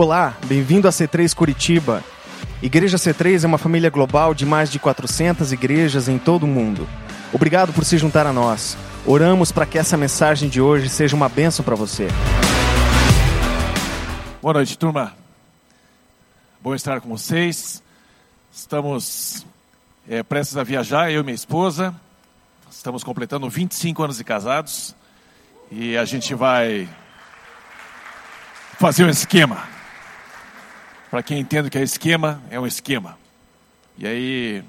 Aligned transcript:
Olá, 0.00 0.34
bem-vindo 0.46 0.88
a 0.88 0.90
C3 0.90 1.34
Curitiba. 1.34 2.02
Igreja 2.62 2.96
C3 2.96 3.44
é 3.44 3.46
uma 3.46 3.58
família 3.58 3.90
global 3.90 4.32
de 4.32 4.46
mais 4.46 4.72
de 4.72 4.78
400 4.78 5.52
igrejas 5.52 6.08
em 6.08 6.16
todo 6.16 6.44
o 6.44 6.46
mundo. 6.46 6.88
Obrigado 7.34 7.70
por 7.74 7.84
se 7.84 7.98
juntar 7.98 8.26
a 8.26 8.32
nós. 8.32 8.78
Oramos 9.04 9.52
para 9.52 9.66
que 9.66 9.76
essa 9.76 9.98
mensagem 9.98 10.48
de 10.48 10.58
hoje 10.58 10.88
seja 10.88 11.14
uma 11.14 11.28
bênção 11.28 11.62
para 11.62 11.74
você. 11.74 12.08
Boa 14.40 14.54
noite, 14.54 14.78
turma. 14.78 15.14
Bom 16.62 16.74
estar 16.74 17.02
com 17.02 17.10
vocês. 17.10 17.82
Estamos 18.50 19.44
é, 20.08 20.22
prestes 20.22 20.56
a 20.56 20.64
viajar, 20.64 21.12
eu 21.12 21.20
e 21.20 21.24
minha 21.24 21.34
esposa. 21.34 21.94
Estamos 22.70 23.04
completando 23.04 23.50
25 23.50 24.02
anos 24.02 24.16
de 24.16 24.24
casados. 24.24 24.96
E 25.70 25.94
a 25.94 26.06
gente 26.06 26.34
vai 26.34 26.88
fazer 28.78 29.04
um 29.04 29.10
esquema. 29.10 29.78
Para 31.10 31.24
quem 31.24 31.40
entende 31.40 31.68
que 31.68 31.76
é 31.76 31.82
esquema, 31.82 32.40
é 32.50 32.60
um 32.60 32.66
esquema. 32.66 33.18
E 33.98 34.06
aí, 34.06 34.64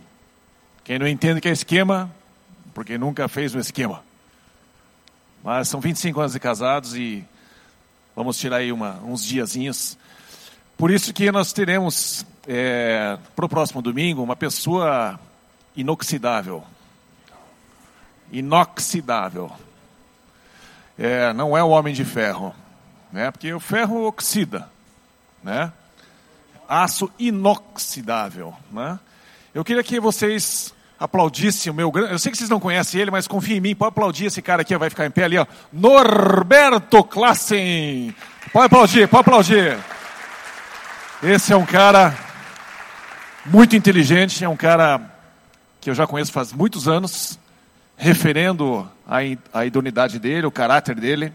quem 0.83 0.97
não 0.97 1.07
entende 1.07 1.39
que 1.39 1.47
é 1.47 1.51
esquema, 1.51 2.09
porque 2.73 2.97
nunca 2.97 3.27
fez 3.27 3.53
um 3.53 3.59
esquema. 3.59 4.03
Mas 5.43 5.67
são 5.67 5.79
25 5.79 6.19
anos 6.19 6.33
de 6.33 6.39
casados 6.39 6.95
e 6.95 7.23
vamos 8.15 8.39
tirar 8.39 8.57
aí 8.57 8.71
uma, 8.71 8.93
uns 9.03 9.23
diazinhos. 9.23 9.95
Por 10.75 10.89
isso 10.89 11.13
que 11.13 11.31
nós 11.31 11.53
teremos, 11.53 12.25
é, 12.47 13.19
para 13.35 13.45
o 13.45 13.49
próximo 13.49 13.79
domingo, 13.79 14.23
uma 14.23 14.35
pessoa 14.35 15.19
inoxidável. 15.75 16.63
Inoxidável. 18.31 19.51
É, 20.97 21.33
não 21.33 21.55
é 21.55 21.63
o 21.63 21.69
homem 21.69 21.93
de 21.93 22.03
ferro, 22.03 22.51
né? 23.11 23.29
porque 23.29 23.53
o 23.53 23.59
ferro 23.59 24.07
oxida. 24.07 24.67
Né? 25.43 25.71
Aço 26.71 27.11
inoxidável. 27.19 28.53
Né? 28.71 28.97
Eu 29.53 29.61
queria 29.61 29.83
que 29.83 29.99
vocês 29.99 30.73
aplaudisse 30.97 31.69
o 31.69 31.73
meu 31.73 31.91
grande. 31.91 32.13
Eu 32.13 32.19
sei 32.19 32.31
que 32.31 32.37
vocês 32.37 32.49
não 32.49 32.61
conhecem 32.61 33.01
ele, 33.01 33.11
mas 33.11 33.27
confia 33.27 33.57
em 33.57 33.59
mim. 33.59 33.75
Pode 33.75 33.89
aplaudir 33.89 34.27
esse 34.27 34.41
cara 34.41 34.61
aqui, 34.61 34.77
vai 34.77 34.89
ficar 34.89 35.05
em 35.05 35.11
pé 35.11 35.25
ali, 35.25 35.37
ó. 35.37 35.45
Norberto 35.73 37.03
Klassen. 37.03 38.15
Pode 38.53 38.67
aplaudir, 38.67 39.05
pode 39.09 39.19
aplaudir. 39.19 39.77
Esse 41.21 41.51
é 41.51 41.57
um 41.57 41.65
cara 41.65 42.17
muito 43.45 43.75
inteligente, 43.75 44.41
é 44.41 44.47
um 44.47 44.55
cara 44.55 45.01
que 45.81 45.89
eu 45.89 45.93
já 45.93 46.07
conheço 46.07 46.31
faz 46.31 46.53
muitos 46.53 46.87
anos, 46.87 47.37
referendo 47.97 48.89
a, 49.05 49.17
a 49.53 49.65
idoneidade 49.65 50.19
dele, 50.19 50.47
o 50.47 50.51
caráter 50.51 50.95
dele, 50.95 51.33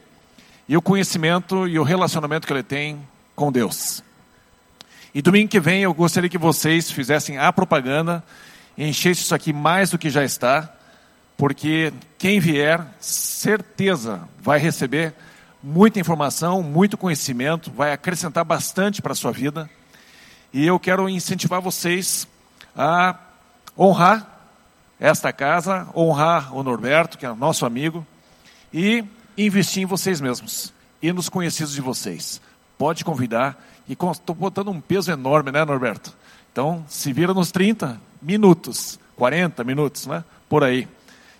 e 0.67 0.79
o 0.79 0.83
conhecimento 0.83 1.69
e 1.69 1.79
o 1.79 1.83
relacionamento 1.83 2.47
que 2.47 2.53
ele 2.55 2.63
tem 2.63 3.07
com 3.35 3.53
Deus. 3.53 4.03
E 5.17 5.23
domingo 5.23 5.49
que 5.49 5.59
vem 5.59 5.81
eu 5.81 5.95
gostaria 5.95 6.29
que 6.29 6.37
vocês 6.37 6.91
fizessem 6.91 7.39
a 7.39 7.51
propaganda 7.51 8.23
enchesse 8.77 9.23
isso 9.23 9.35
aqui 9.35 9.51
mais 9.51 9.89
do 9.89 9.97
que 9.97 10.11
já 10.11 10.23
está, 10.23 10.71
porque 11.39 11.91
quem 12.19 12.39
vier, 12.39 12.87
certeza, 13.01 14.29
vai 14.39 14.59
receber 14.59 15.15
muita 15.63 15.99
informação, 15.99 16.63
muito 16.63 16.99
conhecimento, 16.99 17.71
vai 17.71 17.95
acrescentar 17.95 18.45
bastante 18.45 19.01
para 19.01 19.13
a 19.13 19.15
sua 19.15 19.33
vida. 19.33 19.71
E 20.53 20.67
eu 20.67 20.79
quero 20.79 21.09
incentivar 21.09 21.63
vocês 21.63 22.29
a 22.77 23.19
honrar 23.79 24.51
esta 25.01 25.33
casa, 25.33 25.89
honrar 25.97 26.55
o 26.55 26.63
Norberto, 26.63 27.17
que 27.17 27.25
é 27.25 27.33
nosso 27.33 27.65
amigo, 27.65 28.07
e 28.71 29.03
investir 29.39 29.83
em 29.83 29.87
vocês 29.87 30.21
mesmos 30.21 30.75
e 31.01 31.11
nos 31.11 31.31
conhecidos 31.31 31.73
de 31.73 31.81
vocês. 31.81 32.39
Pode 32.77 33.03
convidar, 33.03 33.57
e 33.89 33.93
estou 33.93 34.35
botando 34.35 34.69
um 34.69 34.81
peso 34.81 35.11
enorme, 35.11 35.53
né, 35.53 35.65
Norberto? 35.65 36.13
Então, 36.53 36.85
se 36.89 37.13
vira 37.13 37.33
nos 37.35 37.53
30, 37.53 38.01
minutos, 38.21 38.99
40 39.17 39.63
minutos, 39.63 40.07
né? 40.07 40.25
Por 40.49 40.65
aí. 40.65 40.89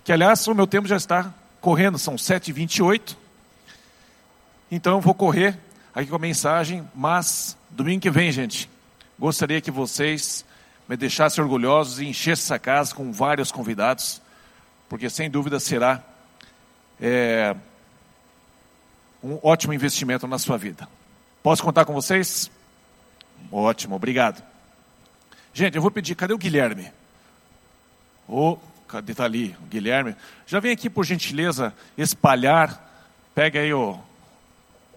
Que, 0.03 0.11
aliás, 0.11 0.47
o 0.47 0.53
meu 0.53 0.67
tempo 0.67 0.87
já 0.87 0.95
está 0.95 1.33
correndo, 1.59 1.97
são 1.97 2.15
7h28. 2.15 3.15
Então, 4.71 4.93
eu 4.93 5.01
vou 5.01 5.13
correr 5.13 5.57
aqui 5.93 6.09
com 6.09 6.15
a 6.15 6.19
mensagem, 6.19 6.87
mas 6.93 7.57
domingo 7.69 8.01
que 8.01 8.11
vem, 8.11 8.31
gente, 8.31 8.69
gostaria 9.17 9.59
que 9.59 9.71
vocês 9.71 10.45
me 10.87 10.95
deixassem 10.95 11.43
orgulhosos 11.43 11.99
e 11.99 12.05
enchessem 12.05 12.43
essa 12.43 12.59
casa 12.59 12.95
com 12.95 13.11
vários 13.11 13.51
convidados, 13.51 14.21
porque 14.87 15.09
sem 15.09 15.29
dúvida 15.29 15.59
será 15.59 16.01
é, 17.01 17.55
um 19.23 19.39
ótimo 19.43 19.73
investimento 19.73 20.27
na 20.27 20.39
sua 20.39 20.57
vida. 20.57 20.87
Posso 21.47 21.63
contar 21.63 21.85
com 21.85 21.93
vocês? 21.93 22.51
Ótimo, 23.49 23.95
obrigado. 23.95 24.43
Gente, 25.53 25.75
eu 25.75 25.81
vou 25.81 25.89
pedir, 25.89 26.13
cadê 26.13 26.33
o 26.33 26.37
Guilherme? 26.37 26.91
Ô, 28.27 28.57
cadê 28.85 29.15
tá 29.15 29.23
ali, 29.23 29.55
o 29.61 29.65
Guilherme? 29.67 30.13
Já 30.45 30.59
vem 30.59 30.73
aqui, 30.73 30.89
por 30.89 31.05
gentileza, 31.05 31.73
espalhar. 31.97 32.85
Pega 33.33 33.61
aí 33.61 33.73
o, 33.73 33.97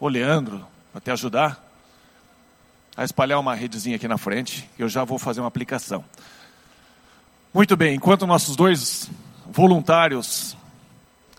o 0.01 0.09
Leandro, 0.09 0.67
para 0.91 1.01
te 1.01 1.13
ajudar. 1.13 1.65
A 2.97 3.05
espalhar 3.05 3.39
uma 3.39 3.55
redezinha 3.55 3.95
aqui 3.95 4.09
na 4.09 4.19
frente. 4.19 4.69
Eu 4.77 4.89
já 4.89 5.05
vou 5.05 5.21
fazer 5.21 5.41
uma 5.41 5.47
aplicação. 5.47 6.05
Muito 7.55 7.77
bem, 7.77 7.95
enquanto 7.95 8.27
nossos 8.27 8.57
dois 8.57 9.09
voluntários 9.47 10.57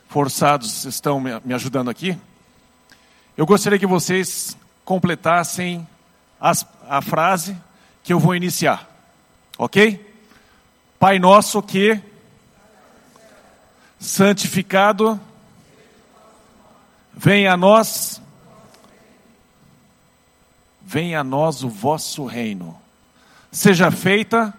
forçados 0.07 0.85
estão 0.85 1.19
me 1.19 1.53
ajudando 1.53 1.89
aqui, 1.89 2.17
eu 3.35 3.45
gostaria 3.45 3.77
que 3.77 3.85
vocês 3.85 4.55
completassem 4.91 5.87
as, 6.37 6.67
a 6.89 7.01
frase 7.01 7.55
que 8.03 8.11
eu 8.11 8.19
vou 8.19 8.35
iniciar. 8.35 8.89
Ok? 9.57 10.05
Pai 10.99 11.17
nosso 11.17 11.63
que 11.63 11.97
santificado 13.97 15.17
venha 17.13 17.53
a 17.53 17.57
nós 17.57 18.21
venha 20.81 21.21
a 21.21 21.23
nós 21.23 21.63
o 21.63 21.69
vosso 21.69 22.25
reino. 22.25 22.77
Seja 23.49 23.91
feita 23.91 24.53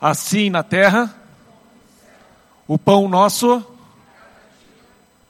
assim 0.00 0.50
na 0.50 0.64
terra 0.64 1.14
o 2.66 2.76
pão 2.76 3.06
nosso 3.08 3.64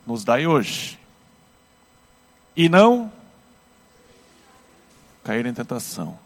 nos 0.07 0.25
dai 0.25 0.47
hoje. 0.47 0.99
E 2.57 2.71
não 2.71 3.13
cair 5.26 5.44
em 5.44 5.53
tentação. 5.53 6.16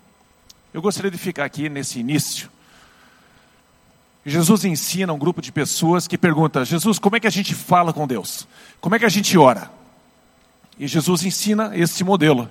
Eu 0.75 0.83
gostaria 0.83 1.11
de 1.11 1.17
ficar 1.17 1.47
aqui 1.47 1.71
nesse 1.71 1.99
início. 1.99 2.51
Jesus 4.27 4.67
ensina 4.67 5.11
um 5.11 5.19
grupo 5.19 5.41
de 5.41 5.51
pessoas 5.51 6.07
que 6.07 6.19
pergunta: 6.19 6.67
Jesus, 6.67 6.99
como 6.99 7.17
é 7.17 7.21
que 7.21 7.27
a 7.27 7.31
gente 7.31 7.55
fala 7.55 7.95
com 7.95 8.07
Deus? 8.07 8.47
Como 8.79 8.95
é 8.95 8.99
que 8.99 9.07
a 9.07 9.09
gente 9.09 9.39
ora? 9.39 9.71
E 10.79 10.87
Jesus 10.87 11.25
ensina 11.25 11.75
esse 11.75 12.05
modelo. 12.05 12.47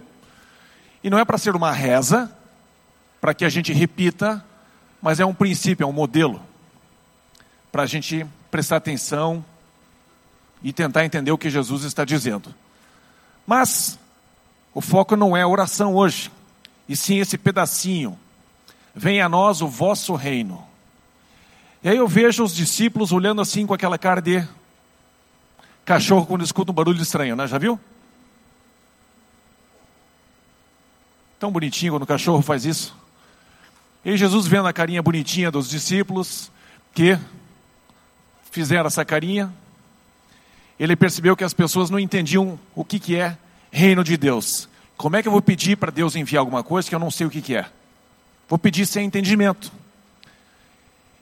E 1.03 1.09
não 1.09 1.19
é 1.19 1.23
para 1.23 1.37
ser 1.37 1.55
uma 1.55 1.71
reza, 1.71 2.35
para 3.21 3.35
que 3.35 3.45
a 3.45 3.49
gente 3.49 3.71
repita, 3.71 4.43
mas 4.99 5.19
é 5.19 5.25
um 5.25 5.33
princípio, 5.35 5.83
é 5.83 5.87
um 5.87 5.93
modelo, 5.93 6.41
para 7.71 7.83
a 7.83 7.85
gente 7.85 8.25
prestar 8.49 8.77
atenção 8.77 9.45
e 10.63 10.73
tentar 10.73 11.05
entender 11.05 11.31
o 11.31 11.37
que 11.37 11.49
Jesus 11.49 11.83
está 11.83 12.03
dizendo. 12.03 12.53
Mas 13.45 13.99
o 14.73 14.81
foco 14.81 15.15
não 15.15 15.37
é 15.37 15.43
a 15.43 15.47
oração 15.47 15.93
hoje 15.95 16.31
e 16.89 16.95
sim 16.95 17.19
esse 17.19 17.37
pedacinho. 17.37 18.17
Venha 18.95 19.27
a 19.27 19.29
nós 19.29 19.61
o 19.61 19.67
vosso 19.67 20.15
reino. 20.15 20.67
E 21.83 21.87
aí 21.87 21.95
eu 21.95 22.07
vejo 22.07 22.43
os 22.43 22.53
discípulos 22.53 23.11
olhando 23.11 23.39
assim 23.41 23.67
com 23.67 23.73
aquela 23.75 23.97
cara 23.97 24.19
de 24.19 24.45
cachorro 25.85 26.25
quando 26.25 26.43
escuta 26.43 26.71
um 26.71 26.73
barulho 26.73 27.01
estranho, 27.01 27.35
né? 27.35 27.47
Já 27.47 27.59
viu? 27.59 27.79
Tão 31.39 31.51
bonitinho 31.51 31.93
quando 31.93 32.03
o 32.03 32.07
cachorro 32.07 32.41
faz 32.41 32.65
isso. 32.65 32.97
E 34.03 34.17
Jesus 34.17 34.47
vendo 34.47 34.67
a 34.67 34.73
carinha 34.73 35.01
bonitinha 35.01 35.51
dos 35.51 35.69
discípulos 35.69 36.51
que 36.93 37.17
fizeram 38.51 38.87
essa 38.87 39.05
carinha, 39.05 39.53
ele 40.79 40.95
percebeu 40.95 41.37
que 41.37 41.43
as 41.43 41.53
pessoas 41.53 41.89
não 41.89 41.99
entendiam 41.99 42.59
o 42.73 42.83
que, 42.83 42.99
que 42.99 43.15
é 43.15 43.37
reino 43.71 44.03
de 44.03 44.17
Deus. 44.17 44.67
Como 44.99 45.15
é 45.15 45.21
que 45.21 45.29
eu 45.29 45.31
vou 45.31 45.41
pedir 45.41 45.77
para 45.77 45.93
Deus 45.93 46.13
enviar 46.17 46.41
alguma 46.41 46.61
coisa 46.61 46.89
que 46.89 46.93
eu 46.93 46.99
não 46.99 47.09
sei 47.09 47.25
o 47.25 47.29
que, 47.29 47.41
que 47.41 47.55
é? 47.55 47.65
Vou 48.49 48.59
pedir 48.59 48.85
sem 48.85 49.05
entendimento. 49.05 49.71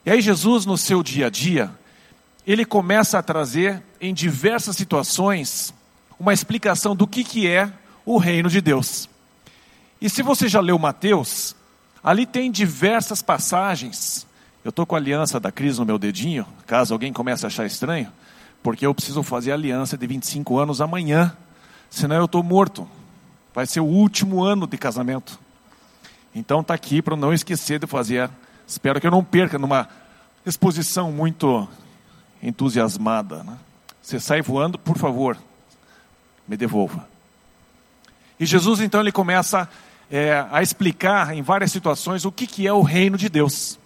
E 0.03 0.09
aí, 0.09 0.19
Jesus, 0.19 0.65
no 0.65 0.75
seu 0.75 1.03
dia 1.03 1.27
a 1.27 1.29
dia, 1.29 1.69
ele 2.43 2.65
começa 2.65 3.19
a 3.19 3.21
trazer 3.21 3.83
em 4.01 4.15
diversas 4.15 4.75
situações 4.75 5.75
uma 6.19 6.33
explicação 6.33 6.95
do 6.95 7.05
que, 7.05 7.23
que 7.23 7.47
é 7.47 7.71
o 8.03 8.17
reino 8.17 8.49
de 8.49 8.61
Deus. 8.61 9.07
E 10.01 10.09
se 10.09 10.23
você 10.23 10.49
já 10.49 10.59
leu 10.59 10.79
Mateus, 10.79 11.55
ali 12.03 12.25
tem 12.25 12.51
diversas 12.51 13.21
passagens. 13.21 14.25
Eu 14.65 14.69
estou 14.69 14.87
com 14.87 14.95
a 14.95 14.97
aliança 14.97 15.39
da 15.39 15.51
Cris 15.51 15.77
no 15.77 15.85
meu 15.85 15.99
dedinho, 15.99 16.47
caso 16.65 16.95
alguém 16.95 17.13
comece 17.13 17.45
a 17.45 17.47
achar 17.47 17.67
estranho, 17.67 18.11
porque 18.63 18.87
eu 18.87 18.95
preciso 18.95 19.21
fazer 19.21 19.51
a 19.51 19.53
aliança 19.53 19.95
de 19.95 20.07
25 20.07 20.57
anos 20.57 20.81
amanhã, 20.81 21.37
senão 21.91 22.15
eu 22.15 22.25
estou 22.25 22.41
morto 22.41 22.89
Vai 23.57 23.65
ser 23.65 23.79
o 23.79 23.85
último 23.85 24.43
ano 24.43 24.67
de 24.67 24.77
casamento. 24.77 25.39
Então 26.35 26.63
tá 26.63 26.75
aqui 26.75 27.01
para 27.01 27.15
não 27.15 27.33
esquecer 27.33 27.79
de 27.79 27.87
fazer. 27.87 28.29
Espero 28.67 29.01
que 29.01 29.07
eu 29.07 29.09
não 29.09 29.23
perca 29.23 29.57
numa 29.57 29.89
exposição 30.45 31.11
muito 31.11 31.67
entusiasmada. 32.43 33.43
Né? 33.43 33.57
Você 33.99 34.19
sai 34.19 34.43
voando, 34.43 34.77
por 34.77 34.95
favor, 34.95 35.35
me 36.47 36.55
devolva. 36.55 37.09
E 38.39 38.45
Jesus 38.45 38.79
então 38.79 39.01
ele 39.01 39.11
começa 39.11 39.67
é, 40.11 40.45
a 40.51 40.61
explicar 40.61 41.35
em 41.35 41.41
várias 41.41 41.71
situações 41.71 42.25
o 42.25 42.31
que, 42.31 42.45
que 42.45 42.67
é 42.67 42.73
o 42.73 42.83
reino 42.83 43.17
de 43.17 43.27
Deus. 43.27 43.79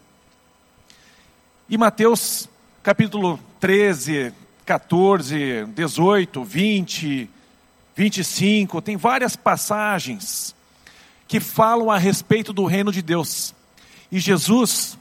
E 1.69 1.77
Mateus 1.77 2.50
capítulo 2.83 3.39
13, 3.62 4.33
14, 4.65 5.65
18, 5.68 6.44
20, 6.44 7.29
25, 7.95 8.81
tem 8.81 8.97
várias 8.97 9.35
passagens 9.35 10.55
que 11.27 11.39
falam 11.39 11.89
a 11.89 11.97
respeito 11.97 12.51
do 12.51 12.65
reino 12.65 12.91
de 12.91 13.01
Deus. 13.01 13.53
E 14.11 14.19
Jesus, 14.19 14.97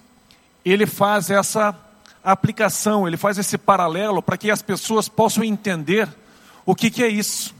ele 0.65 0.87
faz 0.87 1.31
essa 1.31 1.77
aplicação, 2.23 3.07
ele 3.07 3.17
faz 3.17 3.39
esse 3.39 3.57
paralelo 3.57 4.23
para 4.23 4.37
que 4.37 4.51
as 4.51 4.63
pessoas 4.63 5.09
possam 5.09 5.43
entender 5.43 6.09
o 6.65 6.75
que, 6.75 6.91
que 6.91 7.03
é 7.03 7.09
isso. 7.09 7.55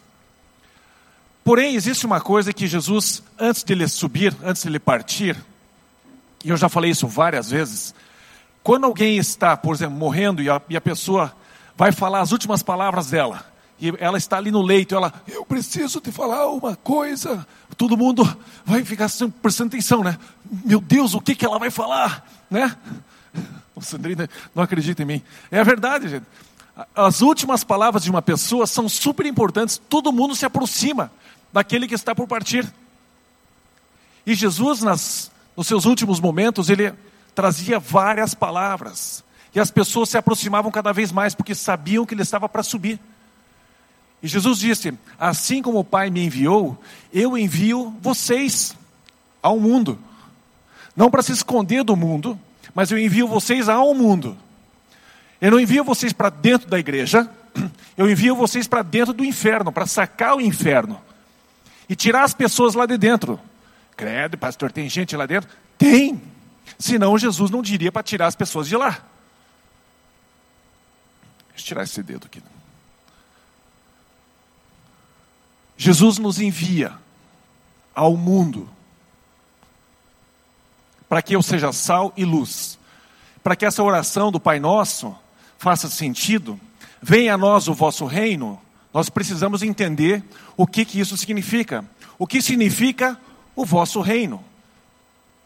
Porém, 1.43 1.75
existe 1.75 2.07
uma 2.07 2.21
coisa 2.21 2.53
que 2.53 2.67
Jesus, 2.67 3.23
antes 3.39 3.65
de 3.65 3.73
ele 3.73 3.89
subir, 3.89 4.37
antes 4.43 4.63
de 4.63 4.69
ele 4.69 4.79
partir, 4.79 5.37
e 6.45 6.51
eu 6.51 6.57
já 6.57 6.69
falei 6.69 6.91
isso 6.91 7.09
várias 7.09 7.51
vezes, 7.51 7.95
quando 8.63 8.85
alguém 8.85 9.17
está, 9.17 9.57
por 9.57 9.75
exemplo, 9.75 9.97
morrendo 9.97 10.43
e 10.43 10.51
a, 10.51 10.61
e 10.69 10.77
a 10.77 10.81
pessoa 10.81 11.35
vai 11.77 11.93
falar 11.93 12.21
as 12.21 12.31
últimas 12.31 12.63
palavras 12.63 13.11
dela, 13.11 13.45
e 13.81 13.95
ela 13.99 14.19
está 14.19 14.37
ali 14.37 14.51
no 14.51 14.61
leito, 14.61 14.95
ela, 14.95 15.13
eu 15.27 15.45
preciso 15.45 16.01
te 16.01 16.13
falar 16.13 16.47
uma 16.49 16.77
coisa. 16.77 17.47
Todo 17.79 17.97
mundo 17.97 18.23
vai 18.65 18.85
ficar 18.85 19.09
prestando 19.41 19.69
atenção, 19.69 20.05
né? 20.05 20.19
Meu 20.65 20.81
Deus, 20.81 21.15
o 21.15 21.21
que, 21.21 21.35
que 21.35 21.47
ela 21.47 21.59
vai 21.59 21.71
falar, 21.71 22.27
né? 22.51 22.77
O 23.75 23.81
Sandrine 23.81 24.29
não 24.55 24.63
acredita 24.63 25.03
em 25.03 25.07
mim. 25.07 25.23
É 25.51 25.65
verdade, 25.65 26.09
gente. 26.09 26.27
As 26.95 27.23
últimas 27.23 27.65
palavras 27.65 28.03
de 28.03 28.11
uma 28.11 28.21
pessoa 28.21 28.67
são 28.67 28.87
super 28.87 29.25
importantes. 29.25 29.81
Todo 29.89 30.13
mundo 30.13 30.35
se 30.35 30.45
aproxima 30.45 31.11
daquele 31.51 31.89
que 31.89 31.95
está 31.95 32.15
por 32.15 32.27
partir. 32.27 32.71
E 34.27 34.35
Jesus, 34.35 34.83
nas, 34.83 35.31
nos 35.57 35.67
seus 35.67 35.87
últimos 35.87 36.21
momentos, 36.21 36.69
ele 36.69 36.93
trazia 37.35 37.79
várias 37.79 38.35
palavras. 38.35 39.25
E 39.55 39.61
as 39.61 39.71
pessoas 39.71 40.11
se 40.11 40.19
aproximavam 40.19 40.71
cada 40.71 40.93
vez 40.93 41.11
mais, 41.11 41.35
porque 41.35 41.55
sabiam 41.55 42.05
que 42.05 42.13
ele 42.13 42.23
estava 42.23 42.49
para 42.49 42.63
subir. 42.63 43.01
E 44.23 44.29
Jesus 44.29 44.59
disse: 44.59 44.93
Assim 45.19 45.63
como 45.63 45.79
o 45.79 45.85
Pai 45.85 46.11
me 46.11 46.25
enviou, 46.25 46.81
eu 47.13 47.37
envio 47.37 47.95
vocês 48.01 48.77
ao 49.43 49.59
mundo. 49.59 49.99
Não 50.95 51.11
para 51.11 51.23
se 51.23 51.33
esconder 51.33 51.83
do 51.83 51.97
mundo, 51.97 52.39
mas 52.75 52.91
eu 52.91 52.99
envio 52.99 53.27
vocês 53.27 53.69
ao 53.69 53.95
mundo. 53.95 54.37
Eu 55.41 55.51
não 55.53 55.61
envio 55.61 55.83
vocês 55.83 56.13
para 56.13 56.29
dentro 56.29 56.69
da 56.69 56.79
igreja, 56.79 57.29
eu 57.97 58.11
envio 58.11 58.37
vocês 58.37 58.69
para 58.69 58.83
dentro 58.83 59.15
do 59.15 59.25
inferno, 59.25 59.73
para 59.73 59.87
sacar 59.87 60.37
o 60.37 60.41
inferno 60.41 61.01
e 61.89 61.97
tirar 61.97 62.25
as 62.25 62.35
pessoas 62.35 62.75
lá 62.75 62.85
de 62.85 62.99
dentro. 62.99 63.41
Credo, 63.97 64.37
pastor, 64.37 64.71
tem 64.71 64.89
gente 64.89 65.17
lá 65.17 65.27
dentro? 65.27 65.51
Tem. 65.79 66.21
Senão 66.79 67.19
Jesus 67.19 67.51
não 67.51 67.63
diria 67.63 67.91
para 67.91 68.03
tirar 68.03 68.27
as 68.27 68.37
pessoas 68.37 68.69
de 68.69 68.77
lá. 68.77 68.91
Deixa 71.49 71.63
eu 71.63 71.65
tirar 71.65 71.83
esse 71.85 72.03
dedo 72.03 72.27
aqui. 72.27 72.43
Jesus 75.83 76.19
nos 76.19 76.39
envia 76.39 76.93
ao 77.95 78.15
mundo 78.15 78.69
para 81.09 81.23
que 81.23 81.35
eu 81.35 81.43
seja 81.43 81.73
sal 81.73 82.13
e 82.19 82.23
luz. 82.23 82.79
Para 83.43 83.57
que 83.57 83.65
essa 83.65 83.83
oração 83.83 84.31
do 84.31 84.39
Pai 84.39 84.61
Nosso 84.61 85.17
faça 85.57 85.89
sentido, 85.89 86.61
venha 87.01 87.33
a 87.33 87.39
nós 87.39 87.67
o 87.67 87.73
vosso 87.73 88.05
reino, 88.05 88.61
nós 88.93 89.09
precisamos 89.09 89.63
entender 89.63 90.23
o 90.55 90.67
que, 90.67 90.85
que 90.85 91.01
isso 91.01 91.17
significa. 91.17 91.83
O 92.19 92.27
que 92.27 92.43
significa 92.43 93.19
o 93.57 93.65
vosso 93.65 94.03
reino? 94.03 94.45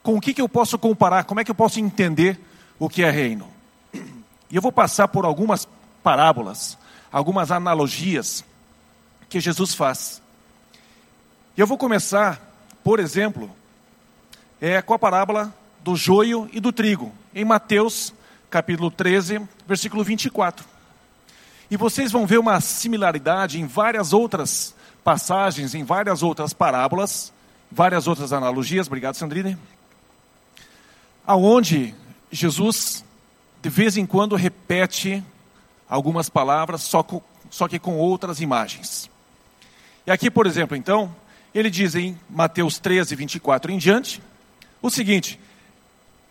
Com 0.03 0.17
o 0.17 0.21
que, 0.21 0.35
que 0.35 0.43
eu 0.43 0.49
posso 0.49 0.77
comparar? 0.77 1.23
Como 1.23 1.39
é 1.39 1.45
que 1.45 1.51
eu 1.53 1.55
posso 1.55 1.79
entender 1.79 2.41
o 2.77 2.89
que 2.89 3.05
é 3.05 3.11
reino? 3.11 3.47
E 3.95 4.57
eu 4.57 4.61
vou 4.61 4.73
passar 4.73 5.07
por 5.07 5.25
algumas 5.25 5.69
parábolas, 6.03 6.77
algumas 7.13 7.53
analogias 7.53 8.45
que 9.29 9.39
Jesus 9.39 9.75
faz. 9.75 10.24
E 11.57 11.61
eu 11.61 11.69
vou 11.69 11.79
começar, 11.79 12.41
por 12.83 12.99
exemplo, 12.99 13.49
é, 14.61 14.83
com 14.83 14.93
a 14.93 14.99
parábola 14.99 15.55
do 15.85 15.95
joio 15.95 16.51
e 16.53 16.59
do 16.59 16.73
trigo, 16.73 17.13
em 17.33 17.45
Mateus 17.45 18.13
capítulo 18.51 18.91
13, 18.91 19.41
versículo 19.65 20.03
24. 20.03 20.67
E 21.71 21.77
vocês 21.77 22.11
vão 22.11 22.27
ver 22.27 22.39
uma 22.39 22.61
similaridade 22.61 23.61
em 23.61 23.69
várias 23.69 24.13
outras 24.13 24.75
passagens, 25.05 25.77
em 25.77 25.85
várias 25.85 26.25
outras 26.25 26.53
parábolas, 26.53 27.33
várias 27.71 28.09
outras 28.09 28.33
analogias, 28.33 28.89
obrigado 28.89 29.15
Sandrine, 29.15 29.57
aonde 31.25 31.95
Jesus 32.33 33.05
de 33.63 33.69
vez 33.69 33.97
em 33.97 34.05
quando 34.05 34.35
repete 34.35 35.23
algumas 35.89 36.29
palavras, 36.29 36.83
só, 36.83 37.05
com, 37.05 37.23
só 37.49 37.69
que 37.69 37.79
com 37.79 37.97
outras 37.97 38.41
imagens. 38.41 39.09
E 40.05 40.11
aqui, 40.11 40.29
por 40.29 40.49
exemplo, 40.49 40.77
então, 40.77 41.15
ele 41.55 41.71
diz 41.71 41.95
em 41.95 42.19
Mateus 42.29 42.79
13, 42.79 43.15
24 43.15 43.71
em 43.71 43.79
diante, 43.79 44.21
o 44.83 44.91
seguinte: 44.91 45.39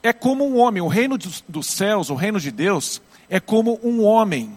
é 0.04 0.12
como 0.12 0.46
um 0.46 0.58
homem, 0.58 0.82
o 0.82 0.88
reino 0.88 1.18
dos 1.48 1.68
céus, 1.68 2.10
o 2.10 2.16
reino 2.16 2.40
de 2.40 2.52
Deus, 2.52 3.02
é 3.30 3.40
como 3.40 3.80
um 3.82 4.04
homem 4.04 4.56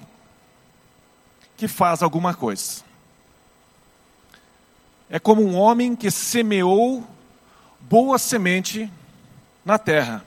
que 1.57 1.69
faz 1.69 2.03
alguma 2.03 2.35
coisa. 2.35 2.85
É 5.09 5.21
como 5.21 5.41
um 5.43 5.55
homem 5.55 5.95
que 5.95 6.11
semeou 6.11 7.07
boa 7.81 8.19
semente 8.19 8.91
na 9.65 9.79
terra. 9.79 10.25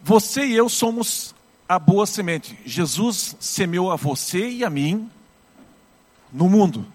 Você 0.00 0.46
e 0.46 0.56
eu 0.56 0.68
somos 0.68 1.32
a 1.68 1.78
boa 1.78 2.06
semente. 2.06 2.58
Jesus 2.64 3.36
semeou 3.38 3.92
a 3.92 3.96
você 3.96 4.48
e 4.48 4.64
a 4.64 4.70
mim 4.70 5.08
no 6.32 6.48
mundo. 6.48 6.86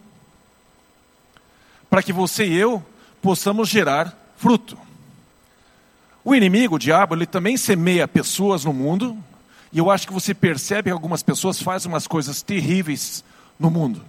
Para 1.90 2.04
que 2.04 2.13
você 2.13 2.46
e 2.46 2.56
eu 2.56 2.84
possamos 3.22 3.70
gerar 3.70 4.18
fruto. 4.38 4.78
O 6.24 6.34
inimigo, 6.34 6.75
o 6.75 6.80
diabo, 6.80 7.16
ele 7.16 7.25
também 7.25 7.58
semeia 7.58 8.08
pessoas 8.08 8.63
no 8.63 8.74
mundo, 8.74 9.18
e 9.72 9.78
eu 9.78 9.92
acho 9.92 10.08
que 10.08 10.13
você 10.13 10.34
percebe 10.34 10.90
que 10.90 10.94
algumas 10.94 11.22
pessoas 11.22 11.62
fazem 11.62 11.92
umas 11.92 12.08
coisas 12.08 12.42
terríveis 12.42 13.24
no 13.60 13.70
mundo. 13.70 14.04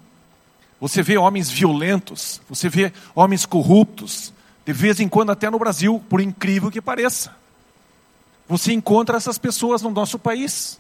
Você 0.80 1.02
vê 1.02 1.16
homens 1.16 1.50
violentos, 1.50 2.40
você 2.48 2.68
vê 2.68 2.92
homens 3.14 3.46
corruptos, 3.46 4.32
de 4.66 4.72
vez 4.72 5.00
em 5.00 5.08
quando 5.08 5.30
até 5.30 5.48
no 5.50 5.58
Brasil, 5.58 6.02
por 6.08 6.20
incrível 6.20 6.70
que 6.70 6.80
pareça. 6.80 7.34
Você 8.48 8.72
encontra 8.72 9.16
essas 9.16 9.38
pessoas 9.38 9.82
no 9.82 9.90
nosso 9.90 10.18
país. 10.18 10.78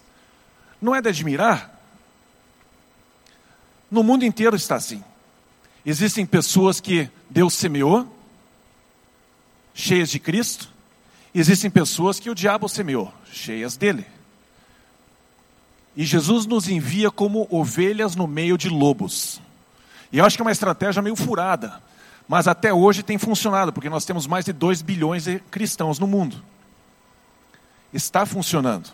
Não 0.80 0.94
é 0.94 1.00
de 1.00 1.08
admirar? 1.08 1.73
No 3.94 4.02
mundo 4.02 4.24
inteiro 4.24 4.56
está 4.56 4.74
assim. 4.74 5.04
Existem 5.86 6.26
pessoas 6.26 6.80
que 6.80 7.08
Deus 7.30 7.54
semeou, 7.54 8.12
cheias 9.72 10.10
de 10.10 10.18
Cristo, 10.18 10.68
existem 11.32 11.70
pessoas 11.70 12.18
que 12.18 12.28
o 12.28 12.34
diabo 12.34 12.68
semeou, 12.68 13.14
cheias 13.30 13.76
dele. 13.76 14.04
E 15.94 16.04
Jesus 16.04 16.44
nos 16.44 16.68
envia 16.68 17.08
como 17.08 17.46
ovelhas 17.48 18.16
no 18.16 18.26
meio 18.26 18.58
de 18.58 18.68
lobos. 18.68 19.40
E 20.10 20.18
eu 20.18 20.24
acho 20.24 20.36
que 20.36 20.42
é 20.42 20.44
uma 20.44 20.50
estratégia 20.50 21.00
meio 21.00 21.14
furada, 21.14 21.80
mas 22.26 22.48
até 22.48 22.74
hoje 22.74 23.00
tem 23.04 23.16
funcionado, 23.16 23.72
porque 23.72 23.88
nós 23.88 24.04
temos 24.04 24.26
mais 24.26 24.44
de 24.44 24.52
2 24.52 24.82
bilhões 24.82 25.22
de 25.22 25.38
cristãos 25.38 26.00
no 26.00 26.08
mundo. 26.08 26.42
Está 27.92 28.26
funcionando. 28.26 28.90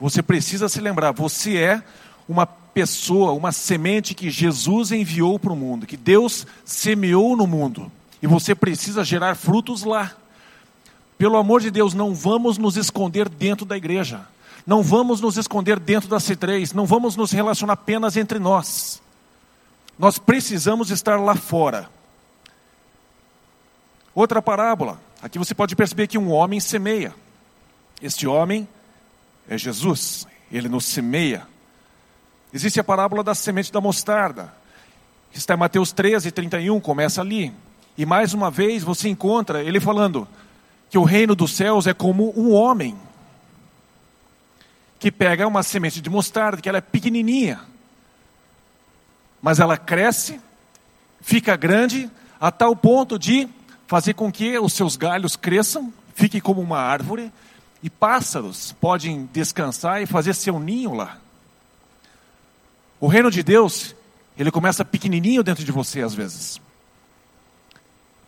Você 0.00 0.20
precisa 0.20 0.68
se 0.68 0.80
lembrar, 0.80 1.12
você 1.12 1.58
é 1.58 1.84
uma 2.28 2.58
pessoa, 2.72 3.32
uma 3.32 3.52
semente 3.52 4.14
que 4.14 4.30
Jesus 4.30 4.92
enviou 4.92 5.38
para 5.38 5.52
o 5.52 5.56
mundo, 5.56 5.86
que 5.86 5.96
Deus 5.96 6.46
semeou 6.64 7.36
no 7.36 7.46
mundo. 7.46 7.90
E 8.22 8.26
você 8.26 8.54
precisa 8.54 9.04
gerar 9.04 9.34
frutos 9.34 9.82
lá. 9.82 10.12
Pelo 11.16 11.36
amor 11.36 11.60
de 11.60 11.70
Deus, 11.70 11.94
não 11.94 12.14
vamos 12.14 12.58
nos 12.58 12.76
esconder 12.76 13.28
dentro 13.28 13.66
da 13.66 13.76
igreja. 13.76 14.26
Não 14.66 14.82
vamos 14.82 15.20
nos 15.20 15.36
esconder 15.36 15.78
dentro 15.78 16.08
da 16.08 16.18
C3. 16.18 16.72
Não 16.74 16.86
vamos 16.86 17.16
nos 17.16 17.32
relacionar 17.32 17.74
apenas 17.74 18.16
entre 18.16 18.38
nós. 18.38 19.02
Nós 19.98 20.18
precisamos 20.18 20.90
estar 20.90 21.18
lá 21.20 21.34
fora. 21.34 21.90
Outra 24.14 24.40
parábola. 24.40 25.00
Aqui 25.22 25.38
você 25.38 25.54
pode 25.54 25.76
perceber 25.76 26.06
que 26.06 26.18
um 26.18 26.30
homem 26.30 26.60
semeia. 26.60 27.14
Este 28.00 28.26
homem 28.26 28.66
é 29.48 29.58
Jesus. 29.58 30.26
Ele 30.50 30.68
nos 30.68 30.86
semeia. 30.86 31.46
Existe 32.52 32.80
a 32.80 32.84
parábola 32.84 33.22
da 33.22 33.34
semente 33.34 33.72
da 33.72 33.80
mostarda. 33.80 34.52
que 35.30 35.38
está 35.38 35.54
em 35.54 35.58
Mateus 35.58 35.92
13, 35.92 36.30
31, 36.30 36.80
começa 36.80 37.20
ali. 37.20 37.52
E 37.96 38.04
mais 38.04 38.34
uma 38.34 38.50
vez 38.50 38.82
você 38.82 39.08
encontra 39.08 39.62
ele 39.62 39.78
falando 39.78 40.26
que 40.88 40.98
o 40.98 41.04
reino 41.04 41.34
dos 41.36 41.52
céus 41.52 41.86
é 41.86 41.94
como 41.94 42.32
um 42.36 42.52
homem 42.52 42.96
que 44.98 45.10
pega 45.10 45.46
uma 45.46 45.62
semente 45.62 46.00
de 46.00 46.10
mostarda, 46.10 46.60
que 46.60 46.68
ela 46.68 46.78
é 46.78 46.82
pequenininha, 46.82 47.60
mas 49.40 49.58
ela 49.58 49.78
cresce, 49.78 50.38
fica 51.22 51.56
grande, 51.56 52.10
a 52.38 52.50
tal 52.50 52.76
ponto 52.76 53.18
de 53.18 53.48
fazer 53.86 54.14
com 54.14 54.30
que 54.30 54.58
os 54.58 54.74
seus 54.74 54.96
galhos 54.96 55.36
cresçam, 55.36 55.92
fique 56.14 56.40
como 56.40 56.60
uma 56.60 56.78
árvore, 56.78 57.32
e 57.82 57.88
pássaros 57.88 58.72
podem 58.72 59.28
descansar 59.32 60.02
e 60.02 60.06
fazer 60.06 60.34
seu 60.34 60.58
ninho 60.58 60.92
lá. 60.92 61.18
O 63.00 63.08
reino 63.08 63.30
de 63.30 63.42
Deus, 63.42 63.94
ele 64.38 64.50
começa 64.50 64.84
pequenininho 64.84 65.42
dentro 65.42 65.64
de 65.64 65.72
você 65.72 66.02
às 66.02 66.12
vezes. 66.14 66.60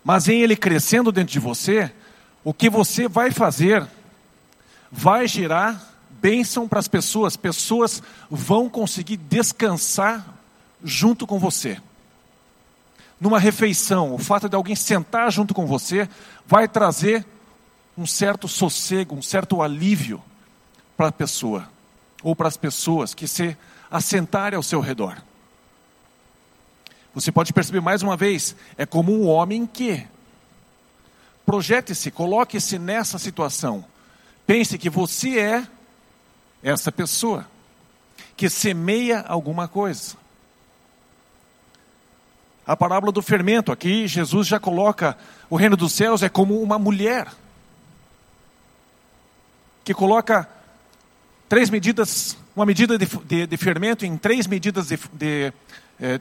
Mas 0.03 0.29
em 0.29 0.41
ele 0.41 0.57
crescendo 0.57 1.13
dentro 1.13 1.33
de 1.33 1.39
você, 1.39 1.93
o 2.43 2.55
que 2.55 2.71
você 2.71 3.07
vai 3.07 3.31
fazer 3.31 3.87
vai 4.91 5.29
gerar 5.29 5.93
bênção 6.11 6.67
para 6.67 6.79
as 6.79 6.89
pessoas. 6.89 7.37
Pessoas 7.37 8.03
vão 8.31 8.69
conseguir 8.69 9.19
descansar 9.19 10.27
junto 10.83 11.27
com 11.27 11.39
você. 11.39 11.81
Numa 13.21 13.39
refeição, 13.39 14.15
o 14.15 14.19
fato 14.19 14.49
de 14.49 14.57
alguém 14.57 14.75
sentar 14.75 15.31
junto 15.31 15.55
com 15.55 15.67
você 15.67 16.09
vai 16.47 16.67
trazer 16.67 17.25
um 17.97 18.07
certo 18.07 18.49
sossego, 18.49 19.15
um 19.15 19.23
certo 19.23 19.63
alívio 19.63 20.21
para 20.97 21.09
a 21.09 21.13
pessoa, 21.13 21.69
ou 22.23 22.35
para 22.35 22.49
as 22.49 22.57
pessoas 22.57 23.15
que 23.15 23.29
se 23.29 23.57
assentarem 23.93 24.57
ao 24.57 24.63
seu 24.63 24.81
redor. 24.81 25.23
Você 27.15 27.31
pode 27.31 27.53
perceber 27.53 27.83
mais 27.83 28.03
uma 28.03 28.17
vez, 28.17 28.57
é 28.79 28.87
como 28.87 29.13
um 29.13 29.29
homem 29.29 29.67
que 29.67 30.07
projete-se, 31.45 32.11
coloque-se 32.11 32.79
nessa 32.79 33.19
situação. 33.19 33.85
Pense 34.47 34.79
que 34.79 34.89
você 34.89 35.39
é 35.39 35.67
essa 36.63 36.91
pessoa 36.91 37.47
que 38.35 38.49
semeia 38.49 39.21
alguma 39.21 39.69
coisa. 39.69 40.17
A 42.67 42.75
parábola 42.75 43.13
do 43.13 43.21
fermento, 43.21 43.71
aqui 43.71 44.07
Jesus 44.07 44.47
já 44.47 44.59
coloca 44.59 45.19
o 45.51 45.57
reino 45.57 45.77
dos 45.77 45.93
céus 45.93 46.23
é 46.23 46.31
como 46.31 46.63
uma 46.63 46.79
mulher 46.79 47.31
que 49.85 49.93
coloca 49.93 50.49
três 51.53 51.69
medidas, 51.69 52.35
uma 52.57 52.65
medida 52.65 52.97
de, 52.97 53.05
de, 53.05 53.47
de 53.47 53.57
fermento 53.59 54.07
em 54.07 54.17
três 54.17 54.47
medidas 54.47 54.89
de, 54.89 54.99
de, 55.13 55.53
é, 56.01 56.19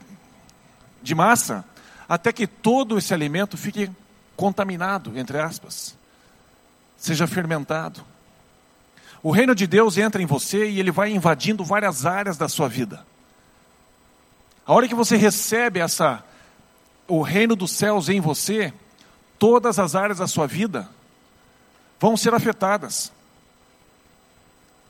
de 1.02 1.14
massa, 1.14 1.64
até 2.06 2.30
que 2.34 2.46
todo 2.46 2.98
esse 2.98 3.14
alimento 3.14 3.56
fique 3.56 3.90
contaminado, 4.36 5.18
entre 5.18 5.38
aspas, 5.38 5.96
seja 6.98 7.26
fermentado. 7.26 8.04
O 9.22 9.30
reino 9.30 9.54
de 9.54 9.66
Deus 9.66 9.96
entra 9.96 10.20
em 10.20 10.26
você 10.26 10.68
e 10.68 10.78
ele 10.78 10.90
vai 10.90 11.10
invadindo 11.10 11.64
várias 11.64 12.04
áreas 12.04 12.36
da 12.36 12.46
sua 12.46 12.68
vida. 12.68 13.02
A 14.66 14.74
hora 14.74 14.86
que 14.86 14.94
você 14.94 15.16
recebe 15.16 15.80
essa 15.80 16.22
o 17.08 17.22
reino 17.22 17.56
dos 17.56 17.70
céus 17.70 18.10
em 18.10 18.20
você, 18.20 18.70
todas 19.38 19.78
as 19.78 19.94
áreas 19.94 20.18
da 20.18 20.26
sua 20.26 20.46
vida 20.46 20.90
vão 21.98 22.18
ser 22.18 22.34
afetadas. 22.34 23.10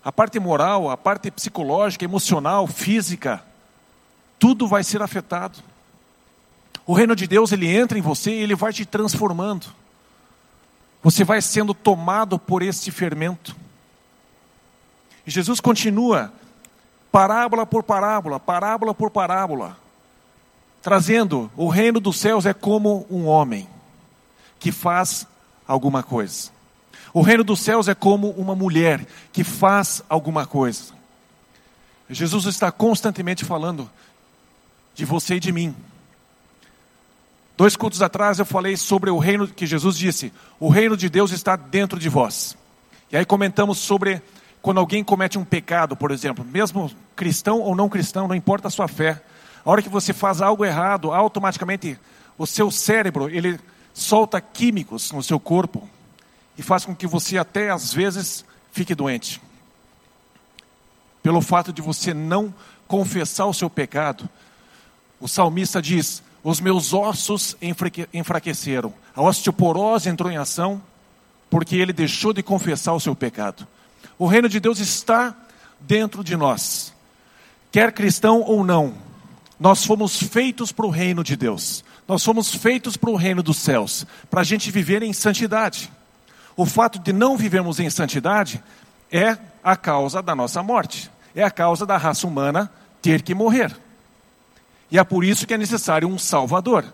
A 0.04 0.10
parte 0.10 0.38
moral, 0.40 0.90
a 0.90 0.96
parte 0.96 1.30
psicológica, 1.30 2.04
emocional, 2.04 2.66
física, 2.66 3.42
tudo 4.38 4.66
vai 4.66 4.82
ser 4.82 5.00
afetado. 5.00 5.58
O 6.84 6.92
reino 6.92 7.14
de 7.14 7.26
Deus, 7.26 7.52
ele 7.52 7.68
entra 7.68 7.96
em 7.96 8.02
você 8.02 8.32
e 8.32 8.42
ele 8.42 8.56
vai 8.56 8.72
te 8.72 8.84
transformando. 8.84 9.66
Você 11.02 11.24
vai 11.24 11.40
sendo 11.40 11.72
tomado 11.72 12.38
por 12.38 12.62
esse 12.62 12.90
fermento. 12.90 13.54
E 15.26 15.30
Jesus 15.30 15.60
continua, 15.60 16.32
parábola 17.10 17.64
por 17.64 17.82
parábola, 17.82 18.40
parábola 18.40 18.94
por 18.94 19.10
parábola, 19.10 19.76
trazendo: 20.80 21.50
o 21.56 21.68
reino 21.68 22.00
dos 22.00 22.18
céus 22.18 22.46
é 22.46 22.52
como 22.52 23.06
um 23.08 23.26
homem 23.26 23.68
que 24.58 24.70
faz 24.70 25.26
alguma 25.66 26.02
coisa. 26.02 26.51
O 27.12 27.20
reino 27.20 27.44
dos 27.44 27.60
céus 27.60 27.88
é 27.88 27.94
como 27.94 28.30
uma 28.30 28.54
mulher 28.54 29.06
que 29.32 29.44
faz 29.44 30.02
alguma 30.08 30.46
coisa. 30.46 30.94
Jesus 32.08 32.46
está 32.46 32.70
constantemente 32.72 33.44
falando 33.44 33.90
de 34.94 35.04
você 35.04 35.36
e 35.36 35.40
de 35.40 35.52
mim. 35.52 35.74
Dois 37.56 37.76
cultos 37.76 38.00
atrás 38.00 38.38
eu 38.38 38.46
falei 38.46 38.76
sobre 38.76 39.10
o 39.10 39.18
reino 39.18 39.46
que 39.46 39.66
Jesus 39.66 39.96
disse: 39.96 40.32
o 40.58 40.68
reino 40.68 40.96
de 40.96 41.08
Deus 41.08 41.32
está 41.32 41.54
dentro 41.54 41.98
de 41.98 42.08
vós. 42.08 42.56
E 43.10 43.16
aí 43.16 43.24
comentamos 43.24 43.78
sobre 43.78 44.22
quando 44.62 44.80
alguém 44.80 45.04
comete 45.04 45.38
um 45.38 45.44
pecado, 45.44 45.94
por 45.94 46.10
exemplo, 46.10 46.44
mesmo 46.44 46.90
cristão 47.14 47.60
ou 47.60 47.74
não 47.74 47.88
cristão, 47.88 48.26
não 48.26 48.34
importa 48.34 48.68
a 48.68 48.70
sua 48.70 48.88
fé. 48.88 49.22
A 49.64 49.70
hora 49.70 49.82
que 49.82 49.88
você 49.88 50.12
faz 50.12 50.40
algo 50.40 50.64
errado, 50.64 51.12
automaticamente 51.12 51.98
o 52.38 52.46
seu 52.46 52.70
cérebro 52.70 53.28
ele 53.28 53.60
solta 53.92 54.40
químicos 54.40 55.12
no 55.12 55.22
seu 55.22 55.38
corpo 55.38 55.88
e 56.56 56.62
faz 56.62 56.84
com 56.84 56.94
que 56.94 57.06
você 57.06 57.38
até 57.38 57.70
às 57.70 57.92
vezes 57.92 58.44
fique 58.72 58.94
doente. 58.94 59.40
Pelo 61.22 61.40
fato 61.40 61.72
de 61.72 61.80
você 61.80 62.12
não 62.12 62.52
confessar 62.86 63.46
o 63.46 63.54
seu 63.54 63.70
pecado. 63.70 64.28
O 65.20 65.28
salmista 65.28 65.80
diz: 65.80 66.22
Os 66.42 66.60
meus 66.60 66.92
ossos 66.92 67.56
enfraqueceram, 68.12 68.92
a 69.14 69.22
osteoporose 69.22 70.08
entrou 70.08 70.30
em 70.30 70.36
ação, 70.36 70.82
porque 71.48 71.76
ele 71.76 71.92
deixou 71.92 72.32
de 72.32 72.42
confessar 72.42 72.92
o 72.92 73.00
seu 73.00 73.14
pecado. 73.14 73.66
O 74.18 74.26
reino 74.26 74.48
de 74.48 74.60
Deus 74.60 74.78
está 74.78 75.34
dentro 75.80 76.22
de 76.22 76.36
nós, 76.36 76.92
quer 77.70 77.92
cristão 77.92 78.40
ou 78.42 78.64
não. 78.64 78.94
Nós 79.58 79.84
fomos 79.84 80.20
feitos 80.20 80.72
para 80.72 80.86
o 80.86 80.90
reino 80.90 81.22
de 81.22 81.36
Deus. 81.36 81.84
Nós 82.08 82.24
fomos 82.24 82.52
feitos 82.52 82.96
para 82.96 83.10
o 83.10 83.16
reino 83.16 83.44
dos 83.44 83.58
céus, 83.58 84.04
para 84.28 84.40
a 84.40 84.44
gente 84.44 84.72
viver 84.72 85.04
em 85.04 85.12
santidade. 85.12 85.88
O 86.56 86.66
fato 86.66 86.98
de 86.98 87.12
não 87.12 87.36
vivermos 87.36 87.80
em 87.80 87.88
santidade 87.88 88.62
é 89.10 89.36
a 89.62 89.76
causa 89.76 90.22
da 90.22 90.34
nossa 90.34 90.62
morte, 90.62 91.10
é 91.34 91.42
a 91.42 91.50
causa 91.50 91.86
da 91.86 91.96
raça 91.96 92.26
humana 92.26 92.70
ter 93.00 93.22
que 93.22 93.34
morrer. 93.34 93.74
E 94.90 94.98
é 94.98 95.04
por 95.04 95.24
isso 95.24 95.46
que 95.46 95.54
é 95.54 95.58
necessário 95.58 96.08
um 96.08 96.18
Salvador, 96.18 96.84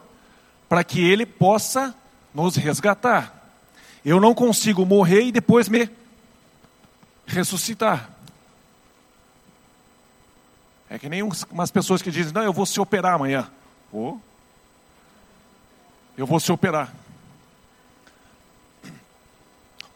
para 0.68 0.84
que 0.84 1.00
ele 1.00 1.26
possa 1.26 1.94
nos 2.32 2.56
resgatar. 2.56 3.34
Eu 4.04 4.20
não 4.20 4.34
consigo 4.34 4.86
morrer 4.86 5.22
e 5.22 5.32
depois 5.32 5.68
me 5.68 5.90
ressuscitar. 7.26 8.08
É 10.88 10.98
que 10.98 11.08
nem 11.08 11.22
umas 11.22 11.70
pessoas 11.70 12.00
que 12.00 12.10
dizem: 12.10 12.32
Não, 12.32 12.42
eu 12.42 12.52
vou 12.52 12.64
se 12.64 12.80
operar 12.80 13.14
amanhã. 13.14 13.50
Oh, 13.92 14.18
eu 16.16 16.26
vou 16.26 16.38
se 16.38 16.50
operar 16.52 16.92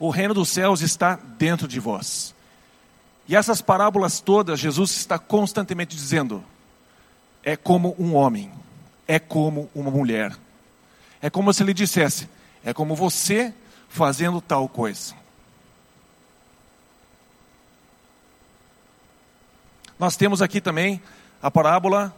o 0.03 0.11
reino 0.11 0.35
dos 0.35 0.49
céus 0.49 0.81
está 0.81 1.15
dentro 1.15 1.69
de 1.69 1.79
vós. 1.79 2.35
E 3.29 3.37
essas 3.37 3.63
parábolas 3.63 4.19
todas, 4.19 4.59
Jesus 4.59 4.91
está 4.91 5.17
constantemente 5.17 5.95
dizendo: 5.95 6.43
é 7.41 7.57
como 7.57 7.95
um 7.97 8.17
homem, 8.17 8.51
é 9.07 9.21
como 9.21 9.71
uma 9.73 9.93
mulher. 9.93 10.37
É 11.21 11.31
como 11.31 11.55
se 11.55 11.63
ele 11.63 11.73
dissesse: 11.73 12.29
é 12.65 12.75
como 12.75 12.97
você 12.97 13.55
fazendo 13.89 14.41
tal 14.41 14.69
coisa. 14.69 15.15
Nós 20.01 20.17
temos 20.17 20.43
aqui 20.43 20.61
também 20.61 21.01
a 21.41 21.49
parábola 21.49 22.13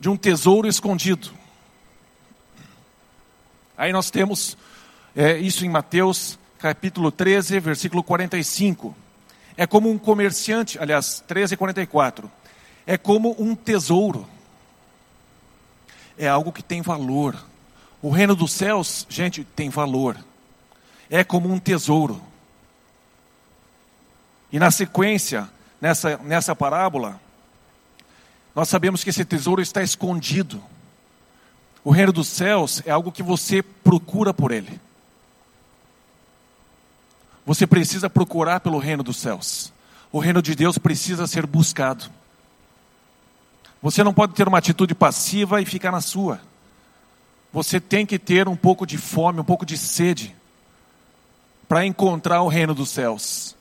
de 0.00 0.08
um 0.08 0.16
tesouro 0.16 0.66
escondido. 0.66 1.30
Aí 3.76 3.92
nós 3.92 4.10
temos 4.10 4.56
é, 5.14 5.36
isso 5.36 5.62
em 5.66 5.68
Mateus 5.68 6.38
capítulo 6.66 7.12
13, 7.12 7.60
versículo 7.60 8.02
45. 8.02 8.92
É 9.56 9.68
como 9.68 9.88
um 9.88 9.96
comerciante, 9.96 10.76
aliás, 10.80 11.22
13, 11.28 11.56
44. 11.56 12.28
É 12.84 12.98
como 12.98 13.36
um 13.38 13.54
tesouro. 13.54 14.26
É 16.18 16.26
algo 16.26 16.50
que 16.50 16.64
tem 16.64 16.82
valor. 16.82 17.36
O 18.02 18.10
reino 18.10 18.34
dos 18.34 18.52
céus, 18.52 19.06
gente, 19.08 19.44
tem 19.44 19.70
valor. 19.70 20.16
É 21.08 21.22
como 21.22 21.48
um 21.48 21.60
tesouro. 21.60 22.20
E 24.50 24.58
na 24.58 24.72
sequência, 24.72 25.48
nessa, 25.80 26.16
nessa 26.18 26.56
parábola, 26.56 27.20
nós 28.56 28.68
sabemos 28.68 29.04
que 29.04 29.10
esse 29.10 29.24
tesouro 29.24 29.62
está 29.62 29.84
escondido. 29.84 30.60
O 31.84 31.92
reino 31.92 32.12
dos 32.12 32.26
céus 32.26 32.82
é 32.84 32.90
algo 32.90 33.12
que 33.12 33.22
você 33.22 33.62
procura 33.62 34.34
por 34.34 34.50
ele. 34.50 34.80
Você 37.46 37.66
precisa 37.66 38.10
procurar 38.10 38.58
pelo 38.58 38.78
reino 38.78 39.04
dos 39.04 39.16
céus. 39.16 39.72
O 40.10 40.18
reino 40.18 40.42
de 40.42 40.54
Deus 40.56 40.76
precisa 40.76 41.26
ser 41.28 41.46
buscado. 41.46 42.10
Você 43.80 44.02
não 44.02 44.12
pode 44.12 44.34
ter 44.34 44.48
uma 44.48 44.58
atitude 44.58 44.94
passiva 44.94 45.62
e 45.62 45.64
ficar 45.64 45.92
na 45.92 46.00
sua. 46.00 46.40
Você 47.52 47.78
tem 47.78 48.04
que 48.04 48.18
ter 48.18 48.48
um 48.48 48.56
pouco 48.56 48.84
de 48.84 48.98
fome, 48.98 49.40
um 49.40 49.44
pouco 49.44 49.64
de 49.64 49.78
sede 49.78 50.34
para 51.68 51.86
encontrar 51.86 52.42
o 52.42 52.48
reino 52.48 52.74
dos 52.74 52.90
céus. 52.90 53.54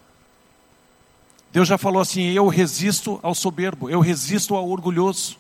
Deus 1.52 1.68
já 1.68 1.78
falou 1.78 2.02
assim: 2.02 2.24
eu 2.32 2.48
resisto 2.48 3.20
ao 3.22 3.36
soberbo, 3.36 3.90
eu 3.90 4.00
resisto 4.00 4.56
ao 4.56 4.68
orgulhoso. 4.68 5.38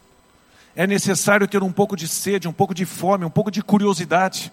É 0.75 0.85
necessário 0.85 1.47
ter 1.47 1.63
um 1.63 1.71
pouco 1.71 1.95
de 1.95 2.07
sede, 2.07 2.47
um 2.47 2.53
pouco 2.53 2.75
de 2.75 2.85
fome, 2.85 3.25
um 3.25 3.29
pouco 3.29 3.49
de 3.49 3.63
curiosidade, 3.63 4.51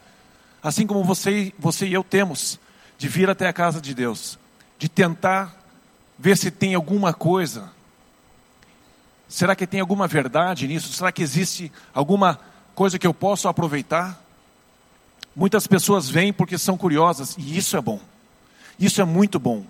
assim 0.62 0.86
como 0.86 1.04
você, 1.04 1.52
você 1.58 1.86
e 1.86 1.92
eu 1.92 2.02
temos, 2.02 2.58
de 3.02 3.08
vir 3.08 3.28
até 3.28 3.48
a 3.48 3.52
casa 3.52 3.80
de 3.80 3.94
Deus, 3.94 4.38
de 4.78 4.88
tentar 4.88 5.52
ver 6.16 6.36
se 6.36 6.52
tem 6.52 6.72
alguma 6.76 7.12
coisa. 7.12 7.68
Será 9.28 9.56
que 9.56 9.66
tem 9.66 9.80
alguma 9.80 10.06
verdade 10.06 10.68
nisso? 10.68 10.92
Será 10.92 11.10
que 11.10 11.20
existe 11.20 11.72
alguma 11.92 12.38
coisa 12.76 13.00
que 13.00 13.06
eu 13.06 13.12
posso 13.12 13.48
aproveitar? 13.48 14.22
Muitas 15.34 15.66
pessoas 15.66 16.08
vêm 16.08 16.32
porque 16.32 16.56
são 16.56 16.78
curiosas, 16.78 17.34
e 17.36 17.58
isso 17.58 17.76
é 17.76 17.80
bom. 17.80 17.98
Isso 18.78 19.00
é 19.00 19.04
muito 19.04 19.36
bom. 19.40 19.66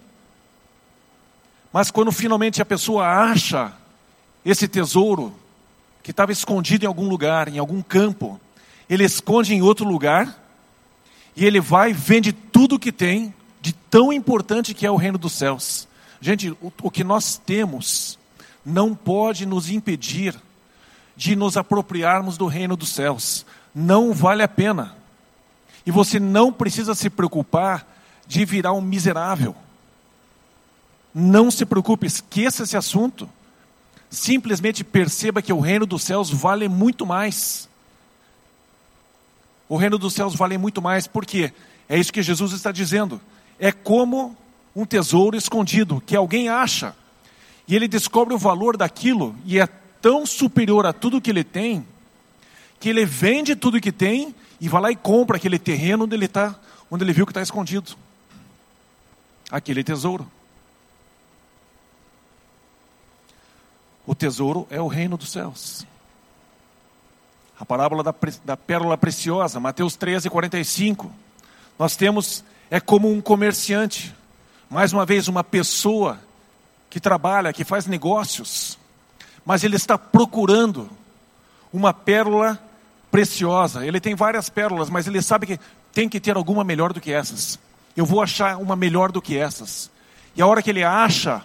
Mas 1.73 1.91
quando 1.91 2.12
finalmente 2.12 2.61
a 2.61 2.67
pessoa 2.67 3.07
acha 3.07 3.73
esse 4.45 4.69
tesouro 4.69 5.35
que 6.03 6.11
estava 6.11 6.33
escondido 6.33 6.85
em 6.85 6.87
algum 6.87 7.09
lugar, 7.09 7.49
em 7.49 7.59
algum 7.59 7.81
campo, 7.81 8.39
ele 8.91 9.05
esconde 9.05 9.55
em 9.55 9.62
outro 9.62 9.89
lugar 9.89 10.42
e 11.37 11.45
ele 11.45 11.61
vai 11.61 11.93
vende 11.93 12.33
tudo 12.33 12.79
que 12.79 12.93
tem 12.93 13.35
de 13.61 13.73
tão 13.73 14.12
importante 14.12 14.75
que 14.75 14.87
é 14.87 14.91
o 14.91 14.97
reino 14.97 15.19
dos 15.19 15.33
céus. 15.33 15.89
Gente, 16.21 16.51
o, 16.51 16.73
o 16.83 16.91
que 16.91 17.03
nós 17.03 17.37
temos 17.37 18.19
não 18.65 18.95
pode 18.95 19.47
nos 19.47 19.71
impedir 19.71 20.37
de 21.17 21.37
nos 21.37 21.57
apropriarmos 21.57 22.37
do 22.37 22.47
reino 22.47 22.77
dos 22.77 22.91
céus. 22.91 23.45
Não 23.75 24.12
vale 24.12 24.43
a 24.43 24.49
pena. 24.49 24.97
E 25.85 25.91
você 25.91 26.21
não 26.21 26.53
precisa 26.53 26.95
se 26.95 27.11
preocupar 27.11 27.87
de 28.27 28.45
virar 28.45 28.73
um 28.73 28.81
miserável. 28.81 29.55
Não 31.15 31.51
se 31.51 31.67
preocupe, 31.67 32.07
esqueça 32.07 32.62
esse 32.62 32.77
assunto. 32.77 33.29
Simplesmente 34.09 34.85
perceba 34.85 35.43
que 35.43 35.53
o 35.53 35.61
reino 35.61 35.87
dos 35.87 36.03
céus 36.03 36.31
vale 36.31 36.69
muito 36.69 37.05
mais. 37.05 37.69
O 39.73 39.79
reino 39.79 39.97
dos 39.97 40.12
céus 40.12 40.35
vale 40.35 40.59
muito 40.59 40.83
mais, 40.83 41.07
porque 41.07 41.50
é 41.88 41.99
isso 41.99 42.12
que 42.12 42.23
Jesus 42.23 42.52
está 42.52 42.71
dizendo. 42.71 43.19
É 43.59 43.73
como 43.73 44.37
um 44.76 44.85
tesouro 44.85 45.35
escondido 45.35 45.99
que 46.05 46.14
alguém 46.14 46.50
acha 46.50 46.95
e 47.67 47.75
ele 47.75 47.88
descobre 47.88 48.35
o 48.35 48.38
valor 48.38 48.76
daquilo 48.76 49.35
e 49.47 49.59
é 49.59 49.67
tão 49.67 50.26
superior 50.26 50.85
a 50.85 50.93
tudo 50.93 51.23
que 51.23 51.31
ele 51.31 51.43
tem 51.43 51.87
que 52.79 52.91
ele 52.91 53.07
vende 53.07 53.57
tudo 53.57 53.81
que 53.81 53.91
tem 53.91 54.35
e 54.61 54.69
vai 54.69 54.83
lá 54.83 54.91
e 54.91 54.97
compra 54.97 55.38
aquele 55.38 55.59
terreno 55.59 56.05
onde 56.05 56.17
ele 56.17 56.26
está, 56.26 56.55
onde 56.91 57.02
ele 57.02 57.14
viu 57.14 57.25
que 57.25 57.31
está 57.31 57.41
escondido. 57.41 57.97
Aquele 59.50 59.83
tesouro. 59.83 60.31
O 64.07 64.14
tesouro 64.14 64.67
é 64.69 64.83
o 64.83 64.87
reino 64.87 65.17
dos 65.17 65.33
céus. 65.33 65.87
A 67.62 67.64
parábola 67.64 68.02
da, 68.02 68.12
da 68.45 68.57
pérola 68.57 68.99
preciosa, 68.99 69.61
Mateus 69.61 69.95
13, 69.95 70.28
45. 70.28 71.12
Nós 71.78 71.95
temos, 71.95 72.42
é 72.69 72.81
como 72.81 73.09
um 73.09 73.21
comerciante, 73.21 74.12
mais 74.69 74.92
uma 74.92 75.07
vez, 75.07 75.28
uma 75.28 75.45
pessoa 75.45 76.19
que 76.90 76.99
trabalha, 76.99 77.52
que 77.52 77.62
faz 77.62 77.87
negócios, 77.87 78.76
mas 79.45 79.62
ele 79.62 79.76
está 79.76 79.96
procurando 79.96 80.90
uma 81.72 81.94
pérola 81.94 82.59
preciosa. 83.12 83.87
Ele 83.87 84.01
tem 84.01 84.16
várias 84.16 84.51
pérolas, 84.51 84.90
mas 84.90 85.07
ele 85.07 85.22
sabe 85.22 85.46
que 85.46 85.61
tem 85.92 86.09
que 86.09 86.18
ter 86.18 86.37
alguma 86.37 86.64
melhor 86.64 86.92
do 86.92 87.01
que 87.01 87.12
essas. 87.12 87.61
Eu 87.96 88.05
vou 88.05 88.20
achar 88.20 88.57
uma 88.57 88.75
melhor 88.75 89.12
do 89.12 89.22
que 89.22 89.38
essas. 89.38 89.88
E 90.35 90.42
a 90.42 90.46
hora 90.48 90.62
que 90.62 90.70
ele 90.70 90.83
acha 90.83 91.44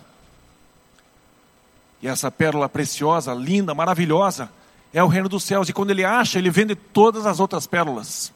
e 2.01 2.07
essa 2.07 2.31
pérola 2.31 2.67
preciosa, 2.67 3.35
linda, 3.35 3.75
maravilhosa, 3.75 4.49
é 4.93 5.03
o 5.03 5.07
reino 5.07 5.29
dos 5.29 5.43
céus. 5.43 5.69
E 5.69 5.73
quando 5.73 5.91
ele 5.91 6.03
acha, 6.03 6.37
ele 6.37 6.49
vende 6.49 6.75
todas 6.75 7.25
as 7.25 7.39
outras 7.39 7.67
pérolas. 7.67 8.31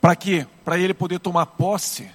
Para 0.00 0.16
quê? 0.16 0.46
Para 0.64 0.78
ele 0.78 0.94
poder 0.94 1.18
tomar 1.18 1.46
posse 1.46 2.10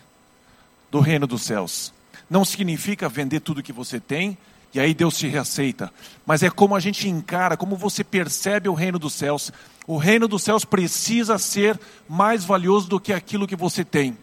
do 0.91 0.99
reino 0.99 1.27
dos 1.27 1.43
céus. 1.43 1.93
Não 2.29 2.43
significa 2.43 3.07
vender 3.07 3.39
tudo 3.39 3.63
que 3.63 3.73
você 3.73 3.99
tem 3.99 4.37
e 4.73 4.79
aí 4.79 4.93
Deus 4.93 5.17
te 5.17 5.27
reaceita. 5.27 5.91
Mas 6.25 6.43
é 6.43 6.49
como 6.49 6.75
a 6.75 6.79
gente 6.79 7.07
encara, 7.07 7.55
como 7.55 7.75
você 7.75 8.03
percebe 8.03 8.67
o 8.67 8.73
reino 8.73 8.99
dos 8.99 9.13
céus. 9.13 9.51
O 9.87 9.97
reino 9.97 10.27
dos 10.27 10.43
céus 10.43 10.65
precisa 10.65 11.37
ser 11.37 11.79
mais 12.09 12.43
valioso 12.43 12.89
do 12.89 12.99
que 12.99 13.13
aquilo 13.13 13.47
que 13.47 13.55
você 13.55 13.85
tem 13.85 14.17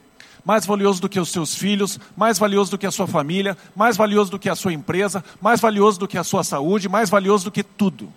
mais 0.44 0.66
valioso 0.66 1.00
do 1.00 1.08
que 1.08 1.20
os 1.20 1.30
seus 1.30 1.54
filhos, 1.54 1.98
mais 2.16 2.38
valioso 2.38 2.72
do 2.72 2.78
que 2.78 2.86
a 2.86 2.90
sua 2.90 3.06
família, 3.06 3.56
mais 3.76 3.96
valioso 3.96 4.30
do 4.30 4.38
que 4.38 4.48
a 4.48 4.56
sua 4.56 4.72
empresa, 4.72 5.24
mais 5.40 5.60
valioso 5.60 6.00
do 6.00 6.08
que 6.08 6.18
a 6.18 6.24
sua 6.24 6.42
saúde, 6.42 6.88
mais 6.88 7.08
valioso 7.08 7.44
do 7.44 7.50
que 7.52 7.62
tudo. 7.62 8.12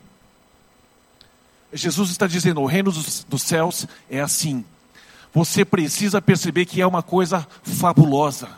Jesus 1.76 2.10
está 2.10 2.26
dizendo: 2.26 2.62
o 2.62 2.66
reino 2.66 2.92
dos, 2.92 3.24
dos 3.26 3.44
céus 3.44 3.86
é 4.10 4.22
assim. 4.22 4.64
Você 5.34 5.66
precisa 5.66 6.22
perceber 6.22 6.66
que 6.66 6.82
é 6.82 6.88
uma 6.88 7.04
coisa 7.04 7.46
fabulosa. 7.62 8.50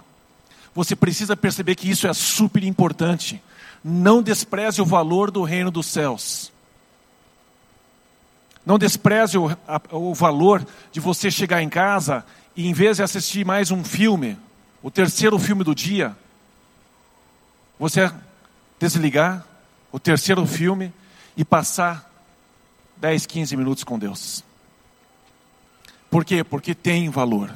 Você 0.75 0.95
precisa 0.95 1.35
perceber 1.35 1.75
que 1.75 1.89
isso 1.89 2.07
é 2.07 2.13
super 2.13 2.63
importante. 2.63 3.41
Não 3.83 4.21
despreze 4.21 4.79
o 4.79 4.85
valor 4.85 5.31
do 5.31 5.41
reino 5.41 5.71
dos 5.71 5.87
céus. 5.87 6.51
Não 8.63 8.77
despreze 8.77 9.37
o, 9.37 9.49
a, 9.67 9.81
o 9.91 10.13
valor 10.13 10.65
de 10.91 10.99
você 10.99 11.31
chegar 11.31 11.63
em 11.63 11.69
casa 11.69 12.23
e 12.55 12.67
em 12.67 12.73
vez 12.73 12.97
de 12.97 13.03
assistir 13.03 13.45
mais 13.45 13.71
um 13.71 13.83
filme, 13.83 14.37
o 14.83 14.91
terceiro 14.91 15.39
filme 15.39 15.63
do 15.63 15.73
dia, 15.73 16.15
você 17.79 18.11
desligar 18.79 19.45
o 19.91 19.99
terceiro 19.99 20.45
filme 20.45 20.93
e 21.35 21.45
passar 21.45 22.07
10, 22.99 23.25
15 23.25 23.57
minutos 23.57 23.83
com 23.83 23.97
Deus. 23.97 24.43
Por 26.09 26.23
quê? 26.23 26.43
Porque 26.43 26.73
tem 26.73 27.09
valor. 27.09 27.53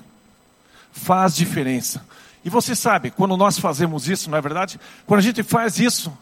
Faz 0.91 1.35
diferença. 1.35 2.05
E 2.43 2.49
você 2.49 2.75
sabe, 2.75 3.11
quando 3.11 3.37
nós 3.37 3.59
fazemos 3.59 4.09
isso, 4.09 4.29
não 4.29 4.37
é 4.37 4.41
verdade? 4.41 4.79
Quando 5.05 5.19
a 5.19 5.23
gente 5.23 5.43
faz 5.43 5.79
isso, 5.79 6.15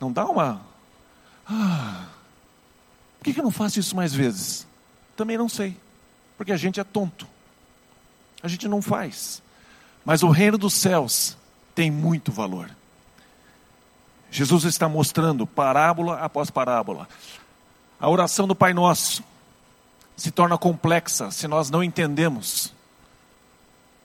não 0.00 0.10
dá 0.10 0.24
uma. 0.24 0.60
Ah, 1.46 2.06
por 3.22 3.32
que 3.32 3.38
eu 3.38 3.44
não 3.44 3.50
faço 3.50 3.78
isso 3.78 3.94
mais 3.94 4.12
vezes? 4.14 4.66
Também 5.16 5.38
não 5.38 5.48
sei. 5.48 5.76
Porque 6.36 6.52
a 6.52 6.56
gente 6.56 6.80
é 6.80 6.84
tonto 6.84 7.26
a 8.44 8.48
gente 8.48 8.68
não 8.68 8.82
faz. 8.82 9.42
Mas 10.04 10.22
o 10.22 10.28
reino 10.28 10.58
dos 10.58 10.74
céus 10.74 11.34
tem 11.74 11.90
muito 11.90 12.30
valor. 12.30 12.68
Jesus 14.30 14.64
está 14.64 14.86
mostrando 14.86 15.46
parábola 15.46 16.18
após 16.18 16.50
parábola. 16.50 17.08
A 17.98 18.08
oração 18.08 18.46
do 18.46 18.54
Pai 18.54 18.74
Nosso 18.74 19.22
se 20.16 20.30
torna 20.30 20.56
complexa 20.58 21.30
se 21.30 21.48
nós 21.48 21.70
não 21.70 21.82
entendemos 21.82 22.72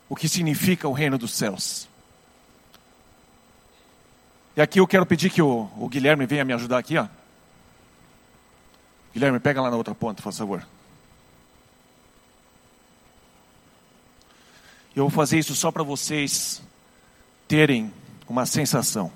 o 0.07 0.15
que 0.15 0.27
significa 0.27 0.87
o 0.87 0.93
reino 0.93 1.17
dos 1.17 1.33
céus. 1.33 1.87
E 4.55 4.61
aqui 4.61 4.79
eu 4.79 4.87
quero 4.87 5.05
pedir 5.05 5.29
que 5.29 5.41
o, 5.41 5.69
o 5.77 5.87
Guilherme 5.87 6.25
venha 6.25 6.43
me 6.43 6.53
ajudar 6.53 6.79
aqui, 6.79 6.97
ó. 6.97 7.07
Guilherme, 9.13 9.39
pega 9.39 9.61
lá 9.61 9.69
na 9.69 9.77
outra 9.77 9.95
ponta, 9.95 10.21
por 10.21 10.33
favor. 10.33 10.67
Eu 14.95 15.03
vou 15.03 15.09
fazer 15.09 15.39
isso 15.39 15.55
só 15.55 15.71
para 15.71 15.83
vocês 15.83 16.61
terem 17.47 17.93
uma 18.27 18.45
sensação. 18.45 19.11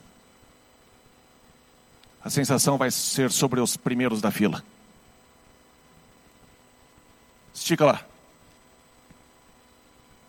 A 2.23 2.29
sensação 2.29 2.77
vai 2.77 2.89
ser 2.89 3.31
sobre 3.31 3.59
os 3.59 3.75
primeiros 3.75 4.21
da 4.21 4.31
fila. 4.31 4.63
Estica 7.53 7.85
lá. 7.85 8.05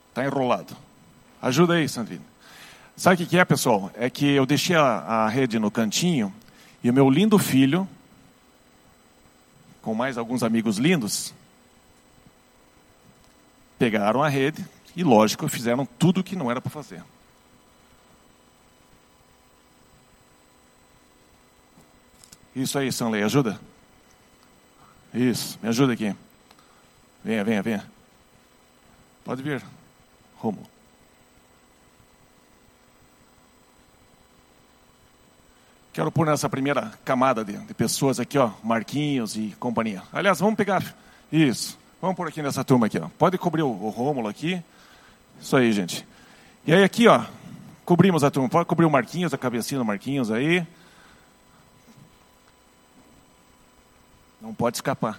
Está 0.09 0.25
enrolado. 0.25 0.77
Ajuda 1.41 1.75
aí, 1.75 1.89
Sandrine. 1.89 2.25
Sabe 2.97 3.23
o 3.23 3.27
que 3.27 3.39
é, 3.39 3.45
pessoal? 3.45 3.91
É 3.95 4.09
que 4.09 4.27
eu 4.27 4.47
deixei 4.47 4.77
a, 4.77 4.83
a 4.83 5.29
rede 5.29 5.59
no 5.59 5.71
cantinho 5.71 6.33
e 6.83 6.91
o 6.91 6.93
meu 6.93 7.09
lindo 7.11 7.39
filho, 7.39 7.89
com 9.83 9.95
mais 9.95 10.17
alguns 10.17 10.43
amigos 10.43 10.79
lindos, 10.79 11.35
pegaram 13.79 14.23
a 14.23 14.29
rede, 14.29 14.65
e, 14.97 15.03
lógico, 15.03 15.49
fizeram 15.49 15.85
tudo 15.85 16.21
o 16.21 16.25
que 16.25 16.37
não 16.37 16.51
era 16.51 16.61
para 16.61 16.71
fazer. 16.71 17.03
Isso 22.55 22.79
aí, 22.79 22.93
Sanley, 22.93 23.23
ajuda. 23.23 23.61
Isso, 25.13 25.59
me 25.63 25.69
ajuda 25.69 25.93
aqui. 25.93 26.15
Venha, 27.25 27.45
venha, 27.45 27.63
venha. 27.63 27.85
Pode 29.25 29.43
vir, 29.43 29.63
Romo. 30.37 30.75
Quero 35.93 36.11
pôr 36.11 36.27
nessa 36.27 36.49
primeira 36.49 36.93
camada 37.05 37.45
de, 37.45 37.57
de 37.57 37.73
pessoas 37.73 38.19
aqui, 38.19 38.37
ó, 38.37 38.51
Marquinhos 38.63 39.37
e 39.37 39.55
companhia. 39.61 40.03
Aliás, 40.13 40.41
vamos 40.41 40.57
pegar 40.57 40.83
isso. 41.31 41.79
Vamos 42.01 42.17
por 42.17 42.29
aqui 42.29 42.43
nessa 42.43 42.65
turma 42.65 42.87
aqui, 42.87 42.99
ó. 42.99 43.09
Pode 43.17 43.39
cobrir 43.39 43.63
o, 43.63 43.69
o 43.69 43.91
Rômulo 43.91 44.29
aqui. 44.29 44.61
Isso 45.41 45.57
aí, 45.57 45.73
gente. 45.73 46.07
E 46.67 46.75
aí 46.75 46.83
aqui, 46.83 47.07
ó, 47.07 47.25
cobrimos 47.85 48.25
a 48.25 48.31
turma. 48.31 48.49
Pode 48.49 48.67
cobrir 48.67 48.85
o 48.85 48.91
Marquinhos, 48.91 49.33
a 49.33 49.39
cabecinha 49.39 49.79
do 49.79 49.85
Marquinhos 49.85 50.31
aí. 50.33 50.67
Não 54.45 54.53
pode 54.53 54.77
escapar. 54.77 55.19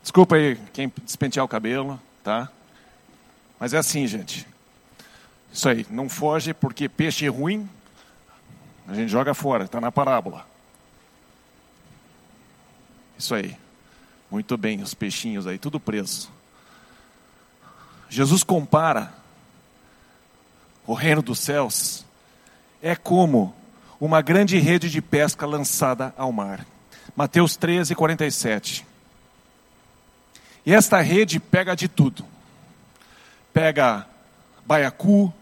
Desculpa 0.00 0.36
aí 0.36 0.56
quem 0.72 0.90
despentear 1.04 1.44
o 1.44 1.48
cabelo, 1.48 2.00
tá? 2.24 2.50
Mas 3.60 3.74
é 3.74 3.76
assim, 3.76 4.06
gente. 4.06 4.46
Isso 5.52 5.68
aí, 5.68 5.86
não 5.90 6.08
foge 6.08 6.54
porque 6.54 6.88
peixe 6.88 7.28
ruim 7.28 7.68
a 8.88 8.94
gente 8.94 9.10
joga 9.10 9.34
fora, 9.34 9.64
está 9.64 9.78
na 9.78 9.92
parábola. 9.92 10.46
Isso 13.18 13.34
aí. 13.34 13.54
Muito 14.30 14.56
bem, 14.56 14.80
os 14.80 14.94
peixinhos 14.94 15.46
aí, 15.46 15.58
tudo 15.58 15.78
preso. 15.78 16.30
Jesus 18.08 18.42
compara 18.42 19.12
o 20.86 20.94
reino 20.94 21.20
dos 21.20 21.40
céus 21.40 22.06
é 22.80 22.96
como 22.96 23.54
uma 24.00 24.20
grande 24.20 24.58
rede 24.58 24.90
de 24.90 25.00
pesca 25.00 25.46
lançada 25.46 26.14
ao 26.16 26.30
mar. 26.32 26.66
Mateus 27.14 27.56
13, 27.56 27.94
47. 27.94 28.86
E 30.64 30.74
esta 30.74 31.00
rede 31.00 31.38
pega 31.40 31.74
de 31.74 31.88
tudo. 31.88 32.24
Pega 33.52 34.06
baiacu, 34.66 35.32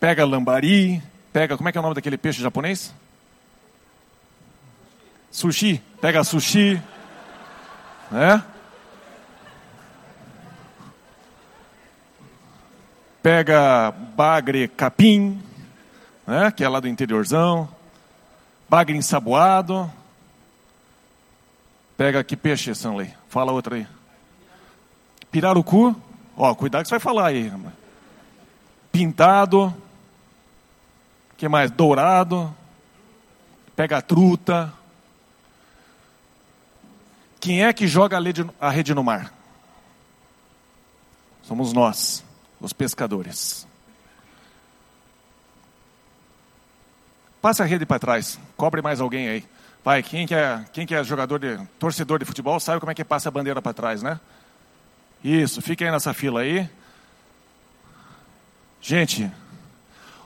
pega 0.00 0.24
lambari, 0.24 1.02
pega, 1.32 1.56
como 1.56 1.68
é 1.68 1.72
que 1.72 1.78
é 1.78 1.80
o 1.80 1.82
nome 1.82 1.94
daquele 1.94 2.16
peixe 2.16 2.42
japonês? 2.42 2.92
Sushi, 5.30 5.82
pega 6.00 6.24
sushi, 6.24 6.80
né? 8.10 8.42
Pega 13.22 13.90
bagre 13.90 14.68
capim, 14.68 15.42
né? 16.26 16.50
Que 16.50 16.64
é 16.64 16.68
lá 16.68 16.80
do 16.80 16.88
interiorzão. 16.88 17.68
Bagre 18.68 18.96
ensaboado. 18.96 19.90
Pega 21.96 22.24
que 22.24 22.36
peixe, 22.36 22.74
Sanley? 22.74 23.12
Fala 23.28 23.52
outra 23.52 23.76
aí. 23.76 23.86
Pirarucu. 25.30 25.94
Ó, 26.36 26.54
cuidado 26.54 26.82
que 26.82 26.88
você 26.88 26.94
vai 26.94 27.00
falar 27.00 27.26
aí. 27.28 27.52
Pintado 28.90 29.74
que 31.44 31.48
mais? 31.48 31.70
Dourado. 31.70 32.54
Pega 33.76 34.00
truta. 34.00 34.72
Quem 37.38 37.64
é 37.64 37.72
que 37.72 37.86
joga 37.86 38.18
a 38.58 38.70
rede 38.70 38.94
no 38.94 39.04
mar? 39.04 39.30
Somos 41.42 41.74
nós, 41.74 42.24
os 42.58 42.72
pescadores. 42.72 43.66
Passa 47.44 47.62
a 47.62 47.66
rede 47.66 47.84
para 47.84 47.98
trás. 47.98 48.40
Cobre 48.56 48.80
mais 48.80 49.02
alguém 49.02 49.28
aí. 49.28 49.44
Vai, 49.84 50.02
quem 50.02 50.26
que 50.26 50.34
é, 50.34 50.64
quem 50.72 50.86
que 50.86 50.94
é 50.94 51.04
jogador 51.04 51.38
de 51.38 51.58
torcedor 51.78 52.18
de 52.18 52.24
futebol 52.24 52.58
sabe 52.58 52.80
como 52.80 52.90
é 52.90 52.94
que 52.94 53.04
passa 53.04 53.28
a 53.28 53.30
bandeira 53.30 53.60
para 53.60 53.74
trás, 53.74 54.02
né? 54.02 54.18
Isso, 55.22 55.60
fique 55.60 55.84
aí 55.84 55.90
nessa 55.90 56.14
fila 56.14 56.40
aí. 56.40 56.66
Gente, 58.80 59.30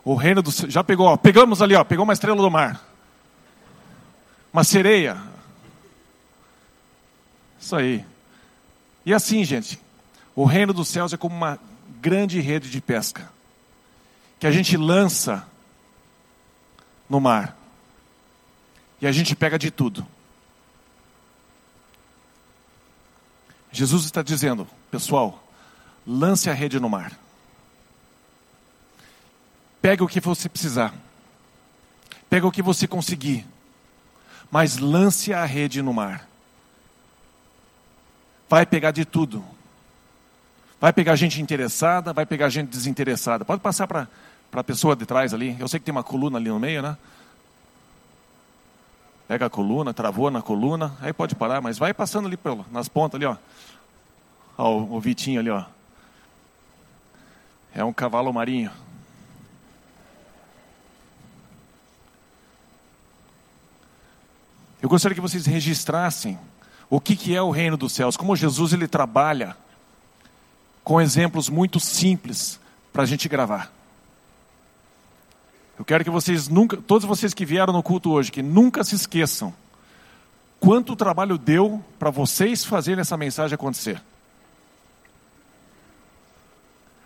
o 0.05 0.15
reino 0.15 0.41
do 0.41 0.53
já 0.71 0.85
pegou, 0.85 1.09
ó, 1.09 1.17
pegamos 1.17 1.61
ali, 1.61 1.75
ó, 1.75 1.83
pegou 1.83 2.05
uma 2.05 2.13
estrela 2.13 2.41
do 2.41 2.49
mar. 2.49 2.81
Uma 4.53 4.63
sereia. 4.63 5.17
Isso 7.59 7.75
aí. 7.75 8.05
E 9.05 9.13
assim, 9.13 9.43
gente, 9.43 9.77
o 10.37 10.45
reino 10.45 10.73
dos 10.73 10.87
céus 10.87 11.13
é 11.13 11.17
como 11.17 11.35
uma 11.35 11.59
grande 12.01 12.39
rede 12.39 12.71
de 12.71 12.81
pesca 12.81 13.29
que 14.39 14.47
a 14.47 14.53
gente 14.53 14.77
lança 14.77 15.45
no 17.09 17.21
mar. 17.21 17.57
E 19.01 19.07
a 19.07 19.13
gente 19.13 19.35
pega 19.35 19.59
de 19.59 19.71
tudo. 19.71 20.07
Jesus 23.71 24.05
está 24.05 24.23
dizendo, 24.23 24.67
pessoal, 24.91 25.43
lance 26.07 26.51
a 26.51 26.55
rede 26.55 26.81
no 26.81 26.89
mar. 26.89 27.13
Pega 29.81 30.03
o 30.03 30.09
que 30.09 30.21
você 30.21 30.49
precisar. 30.49 30.95
Pega 32.29 32.47
o 32.47 32.51
que 32.51 32.63
você 32.63 32.87
conseguir. 32.87 33.47
Mas 34.51 34.79
lance 34.79 35.33
a 35.33 35.45
rede 35.45 35.81
no 35.83 35.93
mar. 35.93 36.29
Vai 38.49 38.67
pegar 38.67 38.91
de 38.91 39.05
tudo. 39.05 39.45
Vai 40.81 40.93
pegar 40.93 41.17
gente 41.17 41.41
interessada, 41.41 42.13
vai 42.13 42.25
pegar 42.25 42.49
gente 42.49 42.69
desinteressada. 42.69 43.45
Pode 43.45 43.61
passar 43.61 43.87
para 43.87 44.09
a 44.53 44.65
pessoa 44.65 44.97
de 44.97 45.05
trás 45.05 45.35
ali. 45.35 45.57
Eu 45.59 45.69
sei 45.69 45.79
que 45.79 45.85
tem 45.85 45.93
uma 45.93 46.03
coluna 46.03 46.39
ali 46.39 46.49
no 46.49 46.59
meio, 46.59 46.83
né? 46.83 46.97
Pega 49.27 49.47
a 49.47 49.51
coluna, 49.51 49.93
travou 49.93 50.31
na 50.31 50.41
coluna, 50.41 50.97
aí 51.01 51.13
pode 51.13 51.35
parar, 51.35 51.61
mas 51.61 51.79
vai 51.79 51.93
passando 51.93 52.27
ali 52.27 52.37
pelo, 52.37 52.65
nas 52.73 52.89
pontas 52.89 53.19
ali, 53.19 53.27
ó. 53.27 53.37
ó 54.57 54.71
o, 54.71 54.97
o 54.97 55.01
Vitinho 55.01 55.41
ali, 55.41 55.51
ó. 55.51 55.65
É 57.75 57.85
um 57.85 57.93
cavalo 57.93 58.33
marinho. 58.33 58.71
Eu 64.81 64.89
gostaria 64.89 65.15
que 65.15 65.21
vocês 65.21 65.45
registrassem 65.45 66.39
o 66.89 67.01
que, 67.01 67.15
que 67.15 67.35
é 67.35 67.43
o 67.43 67.51
reino 67.51 67.77
dos 67.77 67.93
céus, 67.93 68.17
como 68.17 68.35
Jesus 68.35 68.73
ele 68.73 68.89
trabalha 68.89 69.57
com 70.83 71.01
exemplos 71.01 71.51
muito 71.51 71.79
simples 71.79 72.59
para 72.93 73.03
a 73.03 73.07
gente 73.07 73.29
gravar. 73.29 73.78
Eu 75.79 75.85
quero 75.85 76.03
que 76.03 76.11
vocês 76.11 76.49
nunca, 76.49 76.77
todos 76.77 77.07
vocês 77.07 77.33
que 77.33 77.45
vieram 77.45 77.73
no 77.73 77.83
culto 77.83 78.11
hoje, 78.11 78.33
que 78.33 78.43
nunca 78.43 78.83
se 78.83 78.95
esqueçam 78.95 79.55
quanto 80.59 80.97
trabalho 80.97 81.39
deu 81.39 81.83
para 81.99 82.11
vocês 82.11 82.65
fazerem 82.65 83.01
essa 83.01 83.17
mensagem 83.17 83.55
acontecer. 83.55 84.03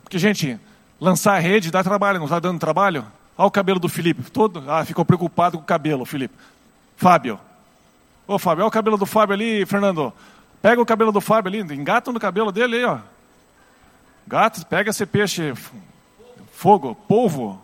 Porque, 0.03 0.19
gente, 0.19 0.59
lançar 0.99 1.37
a 1.37 1.39
rede 1.39 1.71
dá 1.71 1.85
trabalho, 1.85 2.19
não 2.19 2.27
está 2.27 2.41
dando 2.41 2.59
trabalho? 2.59 3.05
Olha 3.37 3.47
o 3.47 3.51
cabelo 3.51 3.79
do 3.79 3.89
Felipe, 3.89 4.31
todo, 4.31 4.65
ah, 4.71 4.85
ficou 4.85 5.05
preocupado 5.05 5.59
com 5.59 5.63
o 5.63 5.67
cabelo, 5.67 6.05
Felipe. 6.05 6.35
Fábio, 6.97 7.39
Ô 8.27 8.39
Fábio, 8.39 8.63
olha 8.63 8.69
o 8.69 8.73
cabelo 8.73 8.97
do 8.97 9.05
Fábio 9.05 9.35
ali, 9.35 9.67
Fernando. 9.67 10.13
Pega 10.61 10.81
o 10.81 10.87
cabelo 10.87 11.11
do 11.11 11.21
Fábio 11.21 11.49
ali, 11.49 11.75
engata 11.75 12.13
no 12.13 12.21
cabelo 12.21 12.53
dele 12.53 12.77
aí, 12.77 12.85
ó. 12.85 12.99
Gato, 14.27 14.65
pega 14.67 14.91
esse 14.91 15.05
peixe, 15.05 15.53
fogo, 16.53 16.95
polvo. 16.95 17.61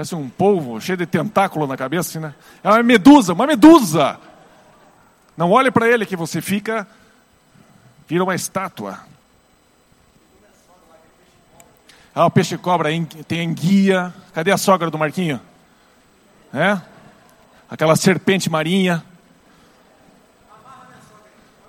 Parece 0.00 0.14
um 0.14 0.30
polvo 0.30 0.80
cheio 0.80 0.96
de 0.96 1.04
tentáculo 1.04 1.66
na 1.66 1.76
cabeça, 1.76 2.08
assim, 2.08 2.18
né? 2.20 2.34
É 2.64 2.70
uma 2.70 2.82
medusa, 2.82 3.34
uma 3.34 3.46
medusa. 3.46 4.18
Não 5.36 5.50
olhe 5.50 5.70
para 5.70 5.86
ele 5.86 6.06
que 6.06 6.16
você 6.16 6.40
fica, 6.40 6.88
vira 8.08 8.24
uma 8.24 8.34
estátua. 8.34 8.98
Ah, 12.14 12.24
o 12.24 12.30
peixe 12.30 12.56
cobra 12.56 12.88
tem 13.28 13.44
enguia. 13.44 14.10
Cadê 14.32 14.50
a 14.50 14.56
sogra 14.56 14.90
do 14.90 14.96
Marquinho? 14.96 15.38
É? 16.54 16.80
Aquela 17.68 17.94
serpente 17.94 18.48
marinha. 18.48 19.04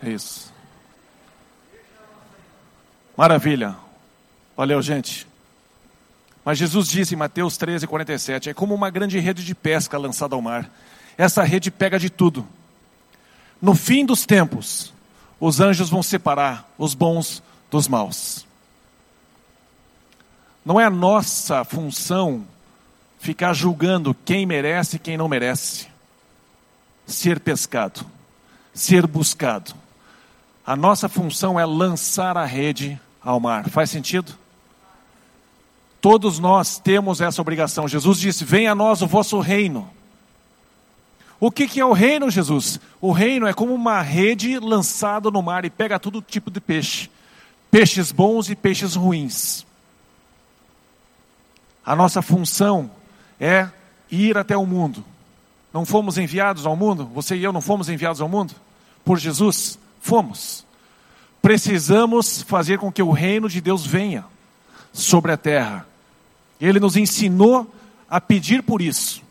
Isso. 0.01 0.53
Maravilha. 3.17 3.75
Valeu, 4.55 4.81
gente. 4.81 5.27
Mas 6.43 6.57
Jesus 6.57 6.87
disse 6.87 7.13
em 7.13 7.17
Mateus 7.17 7.57
13, 7.57 7.85
47: 7.87 8.49
é 8.49 8.53
como 8.53 8.73
uma 8.73 8.89
grande 8.89 9.19
rede 9.19 9.45
de 9.45 9.53
pesca 9.53 9.97
lançada 9.97 10.35
ao 10.35 10.41
mar. 10.41 10.69
Essa 11.17 11.43
rede 11.43 11.69
pega 11.69 11.99
de 11.99 12.09
tudo. 12.09 12.47
No 13.61 13.75
fim 13.75 14.05
dos 14.05 14.25
tempos, 14.25 14.91
os 15.39 15.59
anjos 15.59 15.89
vão 15.89 16.01
separar 16.01 16.67
os 16.77 16.93
bons 16.93 17.43
dos 17.69 17.87
maus. 17.87 18.45
Não 20.65 20.79
é 20.79 20.85
a 20.85 20.89
nossa 20.89 21.63
função 21.63 22.45
ficar 23.19 23.53
julgando 23.53 24.15
quem 24.25 24.45
merece 24.45 24.95
e 24.95 24.99
quem 24.99 25.17
não 25.17 25.27
merece 25.27 25.87
ser 27.05 27.39
pescado, 27.39 28.05
ser 28.73 29.05
buscado. 29.05 29.73
A 30.65 30.75
nossa 30.75 31.09
função 31.09 31.59
é 31.59 31.65
lançar 31.65 32.37
a 32.37 32.45
rede 32.45 32.99
ao 33.21 33.39
mar. 33.39 33.69
Faz 33.69 33.89
sentido? 33.89 34.33
Todos 36.01 36.39
nós 36.39 36.79
temos 36.79 37.21
essa 37.21 37.39
obrigação. 37.39 37.87
Jesus 37.87 38.19
disse: 38.19 38.43
Venha 38.43 38.71
a 38.71 38.75
nós 38.75 39.03
o 39.03 39.07
vosso 39.07 39.39
reino. 39.39 39.87
O 41.39 41.51
que, 41.51 41.67
que 41.67 41.79
é 41.79 41.85
o 41.85 41.93
reino, 41.93 42.29
Jesus? 42.29 42.79
O 42.99 43.11
reino 43.11 43.47
é 43.47 43.53
como 43.53 43.73
uma 43.73 44.01
rede 44.01 44.59
lançada 44.59 45.29
no 45.29 45.41
mar 45.41 45.63
e 45.63 45.69
pega 45.69 45.99
todo 45.99 46.21
tipo 46.21 46.49
de 46.49 46.59
peixe: 46.59 47.09
peixes 47.69 48.11
bons 48.11 48.49
e 48.49 48.55
peixes 48.55 48.95
ruins. 48.95 49.65
A 51.85 51.95
nossa 51.95 52.21
função 52.21 52.89
é 53.39 53.69
ir 54.09 54.37
até 54.37 54.57
o 54.57 54.65
mundo. 54.65 55.05
Não 55.71 55.85
fomos 55.85 56.17
enviados 56.17 56.65
ao 56.65 56.75
mundo? 56.75 57.05
Você 57.13 57.35
e 57.35 57.43
eu 57.43 57.53
não 57.53 57.61
fomos 57.61 57.89
enviados 57.89 58.21
ao 58.21 58.27
mundo? 58.27 58.53
Por 59.05 59.17
Jesus? 59.17 59.79
Fomos. 59.99 60.65
Precisamos 61.41 62.41
fazer 62.41 62.77
com 62.77 62.91
que 62.91 63.01
o 63.01 63.11
reino 63.11 63.47
de 63.47 63.61
Deus 63.61 63.85
venha 63.85 64.25
sobre 64.93 65.31
a 65.31 65.37
terra. 65.37 65.87
Ele 66.61 66.79
nos 66.79 66.95
ensinou 66.95 67.73
a 68.07 68.21
pedir 68.21 68.61
por 68.61 68.81
isso. 68.81 69.23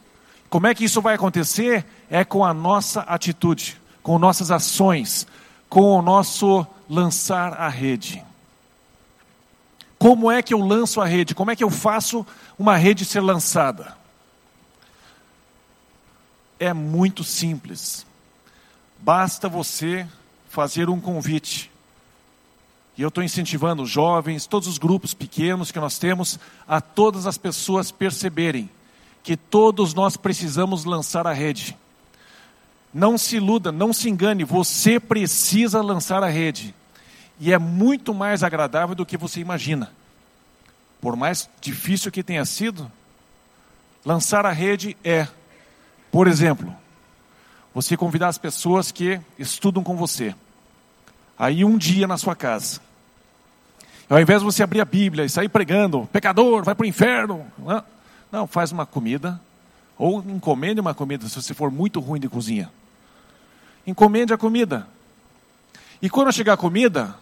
Como 0.51 0.67
é 0.67 0.75
que 0.75 0.85
isso 0.85 1.01
vai 1.01 1.15
acontecer? 1.15 1.87
É 2.11 2.25
com 2.25 2.45
a 2.45 2.53
nossa 2.53 3.03
atitude, 3.03 3.81
com 4.03 4.19
nossas 4.19 4.51
ações, 4.51 5.27
com 5.69 5.97
o 5.97 6.03
nosso 6.03 6.67
lançar 6.89 7.53
a 7.53 7.69
rede. 7.69 8.25
Como 9.97 10.31
é 10.31 10.43
que 10.43 10.53
eu 10.53 10.59
lanço 10.59 11.01
a 11.01 11.07
rede? 11.07 11.35
Como 11.35 11.51
é 11.51 11.57
que 11.57 11.63
eu 11.63 11.71
faço 11.71 12.27
uma 12.59 12.77
rede 12.77 13.05
ser 13.05 13.21
lançada? 13.21 13.97
É 16.59 16.73
muito 16.73 17.23
simples. 17.23 18.05
Basta 18.99 19.49
você 19.49 20.07
fazer 20.49 20.91
um 20.91 21.01
convite. 21.01 21.70
E 23.01 23.03
eu 23.03 23.09
estou 23.09 23.25
incentivando 23.25 23.83
os 23.83 23.89
jovens, 23.89 24.47
todos 24.47 24.69
os 24.69 24.77
grupos 24.77 25.15
pequenos 25.15 25.73
que 25.73 25.81
nós 25.81 25.99
temos, 25.99 26.39
a 26.69 26.83
todas 26.83 27.27
as 27.27 27.39
pessoas 27.39 27.91
perceberem 27.91 28.69
que 29.23 29.39
todos 29.39 29.95
nós 29.95 30.19
precisamos 30.19 30.85
lançar 30.85 31.27
a 31.27 31.33
rede. 31.33 31.75
Não 32.93 33.17
se 33.17 33.37
iluda, 33.37 33.73
não 33.73 33.91
se 33.95 34.11
engane, 34.11 34.45
você 34.45 35.01
precisa 35.01 35.81
lançar 35.81 36.23
a 36.23 36.29
rede. 36.29 36.75
E 37.39 37.55
é 37.55 37.59
muito 37.59 38.13
mais 38.13 38.43
agradável 38.43 38.95
do 38.95 39.07
que 39.07 39.17
você 39.17 39.41
imagina. 39.41 39.91
Por 41.01 41.17
mais 41.17 41.49
difícil 41.59 42.13
que 42.13 42.23
tenha 42.23 42.45
sido, 42.45 42.93
lançar 44.05 44.45
a 44.45 44.53
rede 44.53 44.95
é, 45.03 45.27
por 46.13 46.29
exemplo, 46.29 46.77
você 47.75 47.97
convidar 47.97 48.29
as 48.29 48.37
pessoas 48.37 48.93
que 48.93 49.19
estudam 49.39 49.83
com 49.83 49.97
você. 49.97 50.35
Aí 51.39 51.65
um 51.65 51.79
dia 51.79 52.07
na 52.07 52.19
sua 52.19 52.37
casa. 52.37 52.90
Ao 54.11 54.21
invés 54.21 54.41
de 54.41 54.45
você 54.45 54.65
abrir 54.65 54.81
a 54.81 54.85
Bíblia 54.85 55.25
e 55.25 55.31
sair 55.31 55.49
pregando, 55.49 56.09
pecador, 56.13 56.65
vai 56.65 56.75
para 56.75 56.83
o 56.83 56.89
inferno. 56.89 57.47
Não, 57.57 57.85
não, 58.33 58.47
faz 58.49 58.73
uma 58.73 58.85
comida. 58.85 59.41
Ou 59.97 60.19
encomende 60.29 60.81
uma 60.81 60.93
comida 60.93 61.29
se 61.29 61.41
você 61.41 61.55
for 61.55 61.71
muito 61.71 62.01
ruim 62.01 62.19
de 62.19 62.29
cozinha. 62.29 62.73
Encomende 63.87 64.35
a 64.35 64.39
comida. 64.39 64.89
E 66.03 66.11
quando 66.11 66.33
chegar 66.33 66.55
a 66.55 66.57
comida, 66.57 67.15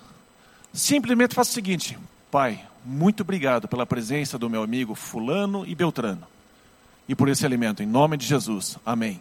simplesmente 0.73 1.35
faça 1.35 1.51
o 1.51 1.55
seguinte: 1.55 1.99
Pai, 2.31 2.65
muito 2.83 3.21
obrigado 3.21 3.69
pela 3.69 3.85
presença 3.85 4.39
do 4.39 4.49
meu 4.49 4.63
amigo 4.63 4.95
Fulano 4.95 5.67
e 5.67 5.75
Beltrano. 5.75 6.27
E 7.07 7.15
por 7.15 7.29
esse 7.29 7.45
alimento, 7.45 7.83
em 7.83 7.87
nome 7.87 8.17
de 8.17 8.25
Jesus. 8.25 8.79
Amém. 8.87 9.21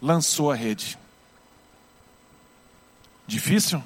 Lançou 0.00 0.50
a 0.50 0.54
rede. 0.54 0.98
Difícil? 3.26 3.82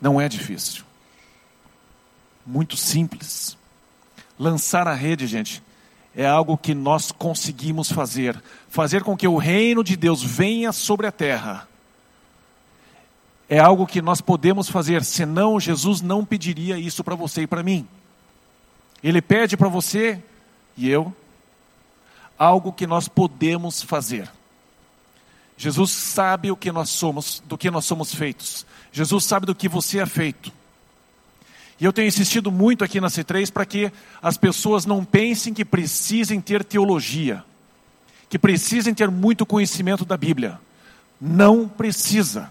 Não 0.00 0.20
é 0.20 0.28
difícil. 0.28 0.84
Muito 2.46 2.76
simples. 2.76 3.56
Lançar 4.38 4.86
a 4.86 4.94
rede, 4.94 5.26
gente, 5.26 5.62
é 6.14 6.26
algo 6.26 6.56
que 6.56 6.74
nós 6.74 7.12
conseguimos 7.12 7.90
fazer 7.90 8.40
fazer 8.68 9.02
com 9.02 9.16
que 9.16 9.26
o 9.26 9.36
reino 9.36 9.82
de 9.82 9.96
Deus 9.96 10.22
venha 10.22 10.72
sobre 10.72 11.06
a 11.06 11.12
terra. 11.12 11.66
É 13.48 13.58
algo 13.58 13.86
que 13.86 14.02
nós 14.02 14.20
podemos 14.20 14.68
fazer, 14.68 15.02
senão 15.04 15.58
Jesus 15.58 16.02
não 16.02 16.24
pediria 16.24 16.78
isso 16.78 17.02
para 17.02 17.14
você 17.14 17.42
e 17.42 17.46
para 17.46 17.62
mim. 17.62 17.88
Ele 19.02 19.22
pede 19.22 19.56
para 19.56 19.68
você 19.68 20.22
e 20.76 20.88
eu 20.88 21.14
algo 22.38 22.72
que 22.72 22.86
nós 22.86 23.08
podemos 23.08 23.82
fazer. 23.82 24.30
Jesus 25.56 25.90
sabe 25.90 26.52
o 26.52 26.56
que 26.56 26.70
nós 26.70 26.90
somos, 26.90 27.42
do 27.46 27.58
que 27.58 27.70
nós 27.70 27.84
somos 27.84 28.14
feitos. 28.14 28.66
Jesus 28.92 29.24
sabe 29.24 29.46
do 29.46 29.54
que 29.54 29.68
você 29.68 29.98
é 29.98 30.06
feito. 30.06 30.52
E 31.80 31.84
eu 31.84 31.92
tenho 31.92 32.08
insistido 32.08 32.50
muito 32.50 32.82
aqui 32.82 33.00
na 33.00 33.08
C3 33.08 33.52
para 33.52 33.64
que 33.64 33.92
as 34.20 34.36
pessoas 34.36 34.84
não 34.84 35.04
pensem 35.04 35.54
que 35.54 35.64
precisem 35.64 36.40
ter 36.40 36.64
teologia, 36.64 37.44
que 38.28 38.38
precisem 38.38 38.92
ter 38.92 39.10
muito 39.10 39.46
conhecimento 39.46 40.04
da 40.04 40.16
Bíblia. 40.16 40.58
Não 41.20 41.68
precisa. 41.68 42.50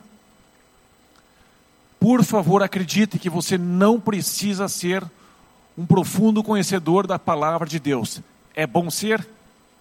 Por 2.00 2.24
favor, 2.24 2.64
acredite 2.64 3.20
que 3.20 3.30
você 3.30 3.58
não 3.58 4.00
precisa 4.00 4.68
ser 4.70 5.04
um 5.78 5.86
profundo 5.86 6.44
conhecedor 6.44 7.06
da 7.06 7.20
palavra 7.20 7.68
de 7.68 7.80
Deus. 7.80 8.22
É 8.56 8.66
bom 8.66 8.90
ser? 8.90 9.28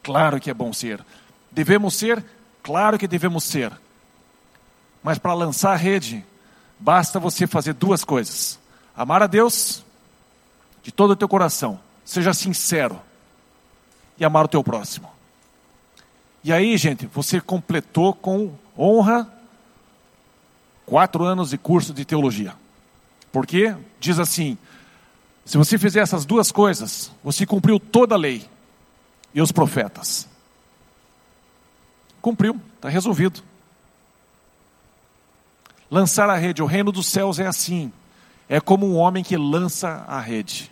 Claro 0.02 0.40
que 0.40 0.50
é 0.50 0.54
bom 0.54 0.72
ser. 0.72 1.04
Devemos 1.52 1.94
ser? 1.94 2.22
Claro 2.62 2.98
que 2.98 3.06
devemos 3.06 3.44
ser. 3.44 3.72
Mas 5.02 5.18
para 5.18 5.34
lançar 5.34 5.72
a 5.72 5.76
rede, 5.76 6.24
basta 6.78 7.18
você 7.18 7.46
fazer 7.46 7.72
duas 7.74 8.04
coisas 8.04 8.58
Amar 8.96 9.22
a 9.22 9.26
Deus 9.26 9.84
de 10.82 10.90
todo 10.90 11.10
o 11.10 11.16
teu 11.16 11.28
coração, 11.28 11.78
seja 12.02 12.32
sincero 12.32 12.98
e 14.16 14.24
amar 14.24 14.46
o 14.46 14.48
teu 14.48 14.64
próximo. 14.64 15.10
E 16.42 16.50
aí, 16.50 16.76
gente, 16.78 17.06
você 17.06 17.38
completou 17.40 18.14
com 18.14 18.54
honra 18.78 19.30
quatro 20.86 21.24
anos 21.24 21.50
de 21.50 21.58
curso 21.58 21.92
de 21.92 22.06
teologia. 22.06 22.54
Porque 23.30 23.76
diz 24.00 24.18
assim: 24.18 24.56
se 25.44 25.58
você 25.58 25.76
fizer 25.76 26.00
essas 26.00 26.24
duas 26.24 26.50
coisas, 26.50 27.12
você 27.22 27.44
cumpriu 27.44 27.78
toda 27.78 28.14
a 28.14 28.18
lei 28.18 28.48
e 29.34 29.42
os 29.42 29.52
profetas. 29.52 30.26
Cumpriu, 32.22 32.58
está 32.76 32.88
resolvido. 32.88 33.42
Lançar 35.90 36.29
a 36.29 36.37
rede, 36.37 36.62
o 36.62 36.66
reino 36.66 36.90
dos 36.90 37.07
céus 37.07 37.38
é 37.38 37.46
assim 37.46 37.92
é 38.49 38.61
como 38.61 38.87
um 38.87 38.96
homem 38.96 39.25
que 39.25 39.37
lança 39.37 40.05
a 40.07 40.20
rede. 40.20 40.70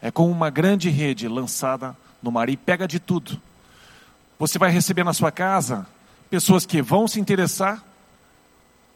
É 0.00 0.10
como 0.10 0.30
uma 0.30 0.50
grande 0.50 0.88
rede 0.88 1.28
lançada 1.28 1.96
no 2.22 2.30
mar 2.30 2.48
e 2.48 2.56
pega 2.56 2.88
de 2.88 2.98
tudo. 2.98 3.40
Você 4.38 4.58
vai 4.58 4.70
receber 4.70 5.04
na 5.04 5.12
sua 5.12 5.30
casa 5.30 5.86
pessoas 6.30 6.66
que 6.66 6.82
vão 6.82 7.06
se 7.06 7.20
interessar 7.20 7.82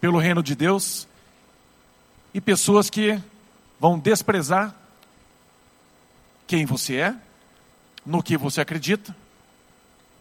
pelo 0.01 0.19
reino 0.19 0.43
de 0.43 0.55
Deus 0.55 1.07
e 2.33 2.41
pessoas 2.41 2.91
que 2.91 3.21
vão 3.79 3.99
desprezar 3.99 4.75
quem 6.47 6.65
você 6.65 6.97
é, 6.97 7.15
no 8.05 8.23
que 8.23 8.37
você 8.37 8.61
acredita 8.61 9.15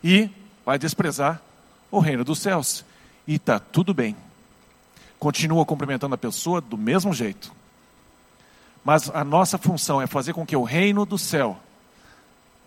e 0.04 0.30
vai 0.66 0.78
desprezar 0.78 1.42
o 1.90 2.00
reino 2.00 2.24
dos 2.24 2.40
céus. 2.40 2.84
E 3.26 3.36
está 3.36 3.60
tudo 3.60 3.94
bem 3.94 4.16
continua 5.20 5.66
cumprimentando 5.66 6.16
a 6.16 6.18
pessoa 6.18 6.62
do 6.62 6.78
mesmo 6.78 7.14
jeito. 7.14 7.52
Mas 8.84 9.10
a 9.14 9.24
nossa 9.24 9.58
função 9.58 10.02
é 10.02 10.08
fazer 10.08 10.34
com 10.34 10.46
que 10.46 10.56
o 10.56 10.64
reino 10.64 11.06
do 11.06 11.18
céu 11.18 11.60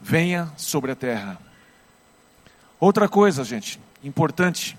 venha 0.00 0.52
sobre 0.56 0.92
a 0.92 0.96
terra. 0.96 1.38
Outra 2.78 3.08
coisa, 3.08 3.44
gente, 3.44 3.80
importante, 4.02 4.76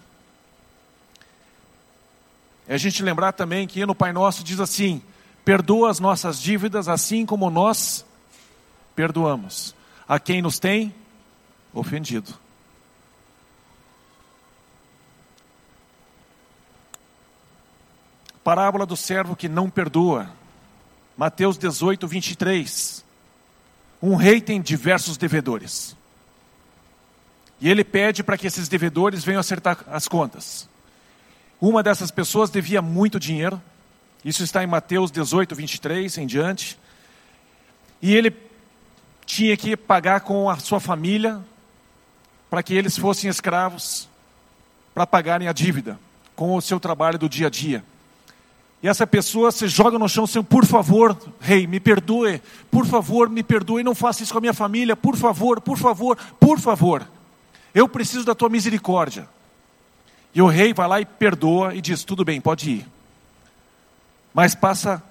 é 2.67 2.75
a 2.75 2.77
gente 2.77 3.03
lembrar 3.03 3.31
também 3.31 3.67
que 3.67 3.85
no 3.85 3.95
Pai 3.95 4.13
Nosso 4.13 4.43
diz 4.43 4.59
assim: 4.59 5.01
perdoa 5.43 5.89
as 5.89 5.99
nossas 5.99 6.41
dívidas 6.41 6.87
assim 6.87 7.25
como 7.25 7.49
nós 7.49 8.05
perdoamos 8.95 9.75
a 10.07 10.19
quem 10.19 10.41
nos 10.41 10.59
tem 10.59 10.93
ofendido. 11.73 12.33
Parábola 18.51 18.85
do 18.85 18.97
servo 18.97 19.33
que 19.33 19.47
não 19.47 19.69
perdoa. 19.69 20.29
Mateus 21.15 21.57
18, 21.57 22.05
23. 22.05 23.05
Um 24.03 24.15
rei 24.15 24.41
tem 24.41 24.61
diversos 24.61 25.15
devedores. 25.15 25.95
E 27.61 27.69
ele 27.69 27.85
pede 27.85 28.21
para 28.25 28.37
que 28.37 28.45
esses 28.45 28.67
devedores 28.67 29.23
venham 29.23 29.39
acertar 29.39 29.85
as 29.87 30.05
contas. 30.05 30.67
Uma 31.61 31.81
dessas 31.81 32.11
pessoas 32.11 32.49
devia 32.49 32.81
muito 32.81 33.17
dinheiro. 33.21 33.61
Isso 34.25 34.43
está 34.43 34.61
em 34.61 34.67
Mateus 34.67 35.11
18, 35.11 35.55
23 35.55 36.17
em 36.17 36.27
diante. 36.27 36.77
E 38.01 38.13
ele 38.13 38.35
tinha 39.25 39.55
que 39.55 39.77
pagar 39.77 40.19
com 40.19 40.49
a 40.49 40.57
sua 40.57 40.81
família 40.81 41.39
para 42.49 42.61
que 42.61 42.75
eles 42.75 42.97
fossem 42.97 43.29
escravos 43.29 44.09
para 44.93 45.07
pagarem 45.07 45.47
a 45.47 45.53
dívida 45.53 45.97
com 46.35 46.53
o 46.53 46.61
seu 46.61 46.81
trabalho 46.81 47.17
do 47.17 47.29
dia 47.29 47.47
a 47.47 47.49
dia. 47.49 47.81
E 48.83 48.87
essa 48.87 49.05
pessoa 49.05 49.51
se 49.51 49.67
joga 49.67 49.99
no 49.99 50.09
chão, 50.09 50.25
Senhor, 50.25 50.43
por 50.43 50.65
favor, 50.65 51.15
rei, 51.39 51.67
me 51.67 51.79
perdoe, 51.79 52.41
por 52.71 52.85
favor, 52.85 53.29
me 53.29 53.43
perdoe, 53.43 53.83
não 53.83 53.93
faça 53.93 54.23
isso 54.23 54.31
com 54.31 54.39
a 54.39 54.41
minha 54.41 54.53
família, 54.53 54.95
por 54.95 55.15
favor, 55.15 55.61
por 55.61 55.77
favor, 55.77 56.17
por 56.39 56.59
favor. 56.59 57.07
Eu 57.75 57.87
preciso 57.87 58.25
da 58.25 58.33
tua 58.33 58.49
misericórdia. 58.49 59.29
E 60.33 60.41
o 60.41 60.47
rei 60.47 60.73
vai 60.73 60.87
lá 60.87 60.99
e 60.99 61.05
perdoa 61.05 61.75
e 61.75 61.81
diz: 61.81 62.03
tudo 62.03 62.25
bem, 62.25 62.41
pode 62.41 62.71
ir. 62.71 62.87
Mas 64.33 64.55
passa 64.55 65.03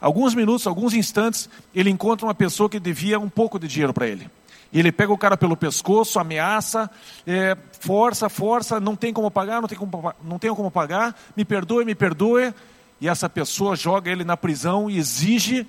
alguns 0.00 0.34
minutos, 0.34 0.66
alguns 0.66 0.94
instantes, 0.94 1.50
ele 1.74 1.90
encontra 1.90 2.26
uma 2.26 2.34
pessoa 2.34 2.68
que 2.68 2.80
devia 2.80 3.18
um 3.18 3.28
pouco 3.28 3.58
de 3.58 3.68
dinheiro 3.68 3.92
para 3.92 4.06
ele. 4.06 4.30
E 4.72 4.78
ele 4.78 4.90
pega 4.90 5.12
o 5.12 5.18
cara 5.18 5.36
pelo 5.36 5.56
pescoço, 5.56 6.18
ameaça, 6.18 6.90
é, 7.26 7.56
força, 7.80 8.28
força, 8.28 8.80
não 8.80 8.96
tem 8.96 9.12
como 9.12 9.30
pagar, 9.30 9.60
não 9.60 9.68
tem 9.68 9.78
como, 9.78 10.14
não 10.24 10.38
tenho 10.38 10.56
como 10.56 10.70
pagar, 10.70 11.14
me 11.36 11.44
perdoe, 11.44 11.84
me 11.84 11.94
perdoe. 11.94 12.54
E 13.00 13.08
essa 13.08 13.28
pessoa 13.28 13.76
joga 13.76 14.10
ele 14.10 14.24
na 14.24 14.36
prisão 14.36 14.90
e 14.90 14.96
exige 14.96 15.66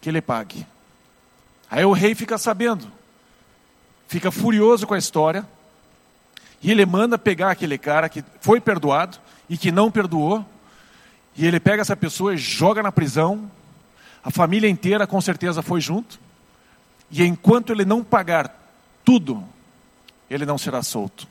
que 0.00 0.08
ele 0.08 0.20
pague. 0.20 0.66
Aí 1.70 1.84
o 1.84 1.92
rei 1.92 2.14
fica 2.14 2.36
sabendo, 2.36 2.86
fica 4.06 4.30
furioso 4.30 4.86
com 4.86 4.94
a 4.94 4.98
história, 4.98 5.46
e 6.62 6.70
ele 6.70 6.84
manda 6.84 7.18
pegar 7.18 7.50
aquele 7.50 7.78
cara 7.78 8.08
que 8.08 8.22
foi 8.40 8.60
perdoado 8.60 9.18
e 9.48 9.56
que 9.56 9.72
não 9.72 9.90
perdoou, 9.90 10.44
e 11.36 11.46
ele 11.46 11.58
pega 11.58 11.80
essa 11.80 11.96
pessoa 11.96 12.34
e 12.34 12.36
joga 12.36 12.82
na 12.82 12.92
prisão. 12.92 13.50
A 14.22 14.30
família 14.30 14.68
inteira 14.68 15.06
com 15.06 15.20
certeza 15.20 15.62
foi 15.62 15.80
junto. 15.80 16.20
E 17.10 17.24
enquanto 17.24 17.72
ele 17.72 17.84
não 17.84 18.04
pagar 18.04 18.54
tudo, 19.04 19.42
ele 20.28 20.44
não 20.44 20.58
será 20.58 20.82
solto. 20.82 21.26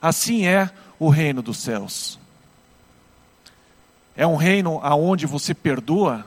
Assim 0.00 0.46
é 0.46 0.70
o 0.98 1.08
reino 1.08 1.42
dos 1.42 1.58
céus. 1.58 2.18
É 4.16 4.26
um 4.26 4.36
reino 4.36 4.80
aonde 4.82 5.26
você 5.26 5.54
perdoa 5.54 6.24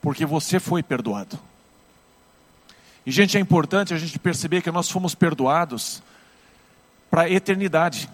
porque 0.00 0.24
você 0.24 0.58
foi 0.60 0.82
perdoado. 0.82 1.38
E 3.04 3.10
gente, 3.10 3.36
é 3.36 3.40
importante 3.40 3.92
a 3.92 3.98
gente 3.98 4.18
perceber 4.18 4.62
que 4.62 4.70
nós 4.70 4.88
fomos 4.90 5.14
perdoados 5.14 6.02
para 7.10 7.22
a 7.22 7.30
eternidade. 7.30 8.08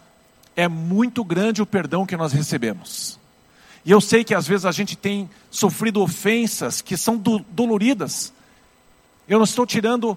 É 0.55 0.69
muito 0.69 1.23
grande 1.23 1.61
o 1.61 1.67
perdão 1.67 2.07
que 2.07 2.17
nós 2.17 2.33
recebemos. 2.33 3.19
E 3.85 3.91
eu 3.91 4.01
sei 4.01 4.25
que 4.25 4.35
às 4.35 4.47
vezes 4.47 4.65
a 4.65 4.73
gente 4.73 4.97
tem 4.97 5.29
sofrido 5.51 6.01
ofensas 6.01 6.81
que 6.81 6.97
são 6.97 7.17
do, 7.17 7.39
doloridas. 7.51 8.33
Eu 9.29 9.39
não 9.39 9.45
estou 9.45 9.67
tirando 9.67 10.17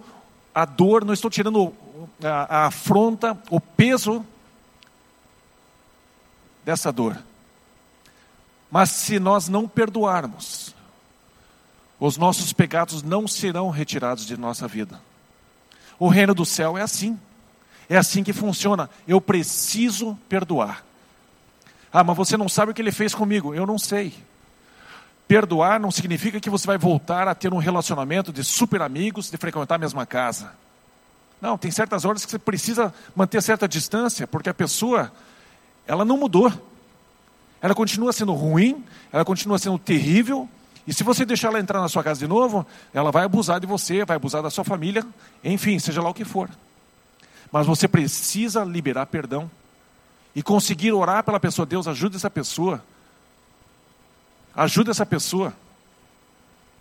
a 0.55 0.65
dor, 0.65 1.03
não 1.03 1.13
estou 1.13 1.29
tirando 1.29 1.73
a, 2.23 2.61
a 2.61 2.65
afronta, 2.67 3.37
o 3.49 3.59
peso 3.59 4.25
dessa 6.63 6.91
dor. 6.91 7.17
Mas 8.69 8.89
se 8.91 9.19
nós 9.19 9.49
não 9.49 9.67
perdoarmos, 9.67 10.75
os 11.99 12.17
nossos 12.17 12.53
pecados 12.53 13.03
não 13.03 13.27
serão 13.27 13.69
retirados 13.69 14.25
de 14.25 14.37
nossa 14.37 14.67
vida. 14.67 15.01
O 15.97 16.07
reino 16.07 16.33
do 16.33 16.45
céu 16.45 16.77
é 16.77 16.81
assim. 16.81 17.19
É 17.89 17.97
assim 17.97 18.23
que 18.23 18.31
funciona. 18.31 18.89
Eu 19.07 19.19
preciso 19.19 20.17
perdoar. 20.29 20.85
Ah, 21.91 22.03
mas 22.03 22.15
você 22.15 22.37
não 22.37 22.47
sabe 22.47 22.71
o 22.71 22.75
que 22.75 22.81
ele 22.81 22.91
fez 22.91 23.13
comigo. 23.15 23.53
Eu 23.53 23.65
não 23.65 23.77
sei. 23.77 24.13
Perdoar 25.27 25.79
não 25.79 25.91
significa 25.91 26.39
que 26.39 26.49
você 26.49 26.65
vai 26.65 26.77
voltar 26.77 27.27
a 27.27 27.35
ter 27.35 27.53
um 27.53 27.57
relacionamento 27.57 28.31
de 28.31 28.43
super 28.43 28.81
amigos, 28.81 29.29
de 29.29 29.37
frequentar 29.37 29.75
a 29.75 29.79
mesma 29.79 30.05
casa. 30.05 30.53
Não, 31.41 31.57
tem 31.57 31.71
certas 31.71 32.05
horas 32.05 32.25
que 32.25 32.31
você 32.31 32.39
precisa 32.39 32.93
manter 33.15 33.41
certa 33.41 33.67
distância, 33.67 34.27
porque 34.27 34.49
a 34.49 34.53
pessoa, 34.53 35.11
ela 35.87 36.05
não 36.05 36.17
mudou. 36.17 36.51
Ela 37.61 37.75
continua 37.75 38.13
sendo 38.13 38.33
ruim, 38.33 38.83
ela 39.11 39.25
continua 39.25 39.57
sendo 39.59 39.77
terrível, 39.77 40.47
e 40.87 40.93
se 40.93 41.03
você 41.03 41.23
deixar 41.23 41.49
ela 41.49 41.59
entrar 41.59 41.79
na 41.81 41.87
sua 41.87 42.03
casa 42.03 42.19
de 42.19 42.27
novo, 42.27 42.65
ela 42.93 43.11
vai 43.11 43.23
abusar 43.23 43.59
de 43.59 43.67
você, 43.67 44.03
vai 44.03 44.15
abusar 44.15 44.41
da 44.41 44.49
sua 44.49 44.63
família, 44.63 45.05
enfim, 45.43 45.77
seja 45.77 46.01
lá 46.01 46.09
o 46.09 46.13
que 46.13 46.25
for. 46.25 46.49
Mas 47.51 47.67
você 47.67 47.87
precisa 47.87 48.63
liberar 48.63 49.05
perdão 49.05 49.49
e 50.35 50.41
conseguir 50.41 50.91
orar 50.91 51.23
pela 51.23 51.39
pessoa. 51.39 51.65
Deus, 51.65 51.87
ajuda 51.87 52.15
essa 52.15 52.29
pessoa. 52.29 52.83
Ajuda 54.55 54.91
essa 54.91 55.05
pessoa. 55.05 55.53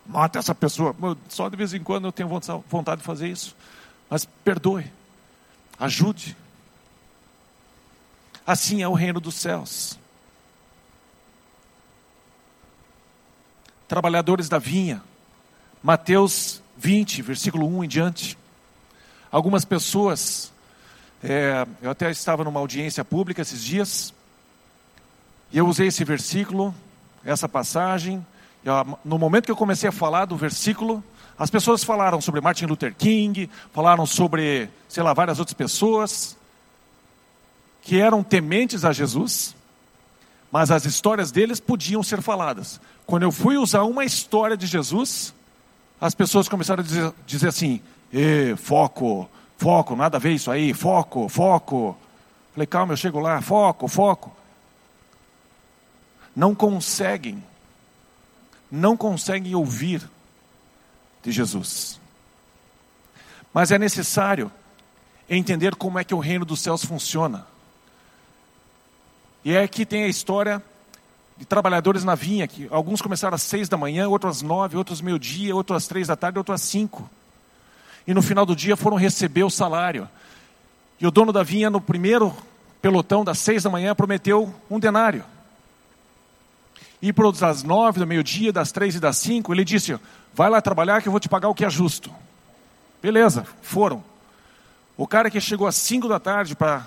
Mata 0.07 0.39
essa 0.39 0.55
pessoa. 0.55 0.97
Só 1.29 1.49
de 1.49 1.57
vez 1.57 1.75
em 1.75 1.83
quando 1.83 2.07
eu 2.07 2.13
tenho 2.13 2.29
vontade 2.69 3.01
de 3.01 3.07
fazer 3.07 3.29
isso. 3.29 3.55
Mas 4.09 4.25
perdoe. 4.25 4.91
Ajude. 5.79 6.37
Assim 8.47 8.83
é 8.83 8.89
o 8.89 8.95
reino 8.95 9.21
dos 9.21 9.35
céus. 9.35 9.99
Trabalhadores 13.89 14.49
da 14.49 14.59
vinha. 14.59 15.03
Mateus 15.83 16.63
20, 16.77 17.23
versículo 17.23 17.67
1 17.67 17.85
em 17.85 17.89
diante. 17.89 18.39
Algumas 19.33 19.65
pessoas 19.65 20.53
é, 21.23 21.67
eu 21.83 21.91
até 21.91 22.11
estava 22.11 22.45
numa 22.45 22.61
audiência 22.61 23.05
pública 23.05 23.43
esses 23.43 23.63
dias, 23.65 24.15
e 25.51 25.59
eu 25.59 25.67
usei 25.67 25.89
esse 25.89 26.05
versículo, 26.05 26.75
essa 27.25 27.49
passagem. 27.49 28.25
No 29.05 29.19
momento 29.19 29.47
que 29.47 29.51
eu 29.51 29.57
comecei 29.57 29.89
a 29.89 29.93
falar 29.93 30.27
do 30.27 30.37
versículo, 30.37 31.03
as 31.39 31.51
pessoas 31.51 31.83
falaram 31.83 32.21
sobre 32.21 32.41
Martin 32.41 32.67
Luther 32.67 32.95
King, 32.95 33.51
falaram 33.73 34.05
sobre, 34.05 34.69
sei 34.89 35.03
lá, 35.03 35.13
várias 35.13 35.39
outras 35.39 35.55
pessoas 35.55 36.37
que 37.83 37.99
eram 37.99 38.23
tementes 38.23 38.85
a 38.85 38.93
Jesus, 38.93 39.57
mas 40.51 40.71
as 40.71 40.85
histórias 40.85 41.31
deles 41.31 41.61
podiam 41.61 42.03
ser 42.03 42.23
faladas. 42.23 42.81
Quando 43.07 43.23
eu 43.23 43.33
fui 43.33 43.57
usar 43.57 43.83
uma 43.85 44.05
história 44.05 44.57
de 44.57 44.67
Jesus, 44.67 45.35
as 46.01 46.15
pessoas 46.15 46.49
começaram 46.49 46.83
a 46.83 46.85
dizer, 46.87 47.13
dizer 47.27 47.49
assim: 47.49 47.81
foco, 48.57 49.29
Foco, 49.59 49.97
nada 49.97 50.19
a 50.19 50.21
ver 50.21 50.35
isso 50.35 50.53
aí, 50.53 50.73
foco, 50.73 51.29
foco. 51.29 51.99
Falei, 52.55 52.67
calma, 52.67 52.93
eu 52.93 52.97
chego 52.97 53.19
lá, 53.19 53.43
foco, 53.43 53.89
foco. 53.89 54.35
Não 56.35 56.55
conseguem, 56.55 57.43
não 58.71 58.97
conseguem 58.97 59.57
ouvir 59.57 60.09
de 61.25 61.33
Jesus. 61.33 62.01
Mas 63.53 63.73
é 63.73 63.79
necessário 63.79 64.51
entender 65.29 65.75
como 65.75 65.99
é 65.99 66.05
que 66.05 66.15
o 66.15 66.21
reino 66.21 66.45
dos 66.45 66.61
céus 66.61 66.85
funciona. 66.85 67.45
E 69.45 69.55
é 69.55 69.67
que 69.69 69.87
tem 69.87 70.05
a 70.05 70.09
história 70.09 70.63
de 71.37 71.45
trabalhadores 71.45 72.05
na 72.05 72.15
vinha, 72.15 72.47
que 72.49 72.67
alguns 72.71 73.01
começaram 73.01 73.35
às 73.35 73.43
seis 73.43 73.69
da 73.69 73.77
manhã, 73.77 74.09
outros 74.09 74.39
às 74.39 74.43
nove, 74.43 74.77
outros 74.77 75.01
meio-dia, 75.01 75.55
outros 75.55 75.77
às 75.77 75.89
três 75.89 76.09
da 76.09 76.17
tarde, 76.17 76.39
outros 76.39 76.61
às 76.61 76.63
cinco 76.63 77.09
e 78.09 78.15
no 78.15 78.23
final 78.23 78.47
do 78.47 78.57
dia 78.57 78.75
foram 78.75 78.97
receber 78.97 79.45
o 79.45 79.51
salário. 79.51 80.09
E 80.99 81.07
o 81.07 81.11
dono 81.11 81.31
da 81.31 81.43
vinha, 81.43 81.69
no 81.69 81.79
primeiro 81.79 82.35
pelotão, 82.81 83.23
das 83.23 83.39
seis 83.39 83.63
da 83.63 83.69
manhã, 83.69 83.95
prometeu 83.95 84.53
um 84.71 84.81
denário. 84.81 85.23
E 87.03 87.13
para 87.13 87.31
das 87.31 87.63
nove 87.63 88.01
do 88.01 88.07
meio-dia, 88.07 88.51
das 88.51 88.73
três 88.73 88.95
e 88.95 88.99
das 88.99 89.19
cinco, 89.19 89.53
ele 89.53 89.63
disse: 89.63 90.01
Vai 90.33 90.49
lá 90.49 90.63
trabalhar 90.63 91.03
que 91.03 91.09
eu 91.09 91.13
vou 91.13 91.21
te 91.21 91.29
pagar 91.29 91.51
o 91.51 91.55
que 91.55 91.67
é 91.67 91.71
justo. 91.71 92.11
Beleza, 93.03 93.47
foram. 93.61 94.03
O 94.97 95.07
cara 95.07 95.31
que 95.31 95.39
chegou 95.39 95.67
às 95.67 95.77
cinco 95.77 96.09
da 96.09 96.19
tarde 96.19 96.57
para 96.57 96.87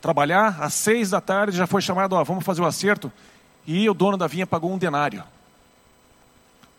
trabalhar, 0.00 0.58
às 0.60 0.74
seis 0.74 1.10
da 1.10 1.20
tarde 1.20 1.56
já 1.56 1.66
foi 1.66 1.82
chamado: 1.82 2.14
Ó, 2.14 2.24
vamos 2.24 2.44
fazer 2.44 2.62
o 2.62 2.66
acerto. 2.66 3.12
E 3.66 3.88
o 3.88 3.94
dono 3.94 4.16
da 4.16 4.26
vinha 4.26 4.46
pagou 4.46 4.72
um 4.72 4.78
denário 4.78 5.22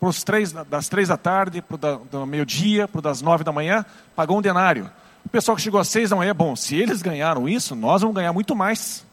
pros 0.00 0.24
três, 0.24 0.50
das 0.52 0.88
três 0.88 1.08
da 1.08 1.18
tarde, 1.18 1.62
para 1.62 2.26
meio-dia, 2.26 2.88
para 2.88 3.02
das 3.02 3.20
nove 3.20 3.44
da 3.44 3.52
manhã, 3.52 3.84
pagou 4.16 4.38
um 4.38 4.42
denário. 4.42 4.90
O 5.22 5.28
pessoal 5.28 5.54
que 5.54 5.62
chegou 5.62 5.78
às 5.78 5.88
seis 5.88 6.08
da 6.08 6.16
manhã, 6.16 6.34
bom, 6.34 6.56
se 6.56 6.74
eles 6.74 7.02
ganharam 7.02 7.46
isso, 7.46 7.76
nós 7.76 8.00
vamos 8.00 8.16
ganhar 8.16 8.32
muito 8.32 8.56
mais. 8.56 9.04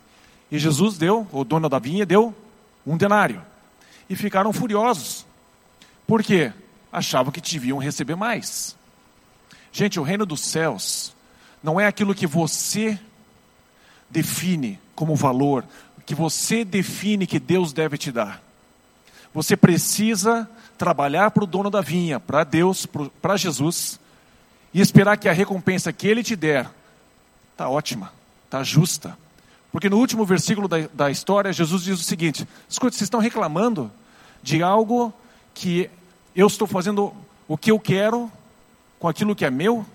E 0.50 0.58
Jesus 0.58 0.98
deu, 0.98 1.28
o 1.34 1.44
dono 1.44 1.68
da 1.68 1.78
vinha 1.78 2.06
deu 2.06 2.34
um 2.86 2.96
denário. 2.96 3.42
E 4.10 4.16
ficaram 4.16 4.54
furiosos. 4.54 5.26
Por 6.08 6.24
quê? 6.24 6.54
Achavam 6.90 7.34
que 7.34 7.42
deviam 7.42 7.78
receber 7.78 8.16
mais. 8.16 8.78
Gente, 9.74 10.00
o 10.00 10.04
reino 10.04 10.26
dos 10.26 10.40
céus 10.40 11.14
não 11.62 11.78
é 11.78 11.86
aquilo 11.86 12.16
que 12.16 12.26
você 12.26 12.98
define 14.10 14.80
como 14.96 15.16
valor, 15.16 15.64
que 16.06 16.16
você 16.16 16.64
define 16.64 17.28
que 17.28 17.38
Deus 17.38 17.74
deve 17.74 17.98
te 17.98 18.12
dar. 18.12 18.42
Você 19.34 19.58
precisa 19.58 20.50
trabalhar 20.78 21.32
para 21.32 21.44
o 21.44 21.48
dono 21.48 21.70
da 21.70 21.82
vinha, 21.82 22.18
para 22.20 22.46
Deus, 22.46 22.88
para 23.22 23.36
Jesus, 23.36 24.00
e 24.74 24.80
esperar 24.80 25.18
que 25.18 25.28
a 25.28 25.34
recompensa 25.34 25.92
que 25.92 26.08
ele 26.08 26.24
te 26.24 26.36
der 26.36 26.70
está 27.52 27.68
ótima, 27.68 28.14
está 28.46 28.64
justa. 28.64 29.18
Porque 29.72 29.90
no 29.90 29.98
último 29.98 30.26
versículo 30.26 30.68
da, 30.68 30.88
da 30.94 31.12
história, 31.12 31.52
Jesus 31.52 31.84
diz 31.84 32.00
o 32.00 32.04
seguinte: 32.04 32.48
escute, 32.70 32.96
vocês 32.96 33.06
estão 33.06 33.20
reclamando 33.20 33.92
de 34.42 34.64
algo 34.64 35.14
que 35.54 35.90
eu 36.34 36.48
estou 36.48 36.68
fazendo 36.68 37.14
o 37.48 37.58
que 37.58 37.70
eu 37.70 37.80
quero 37.80 38.32
com 38.98 39.10
aquilo 39.10 39.36
que 39.36 39.44
é 39.44 39.52
meu? 39.52 39.86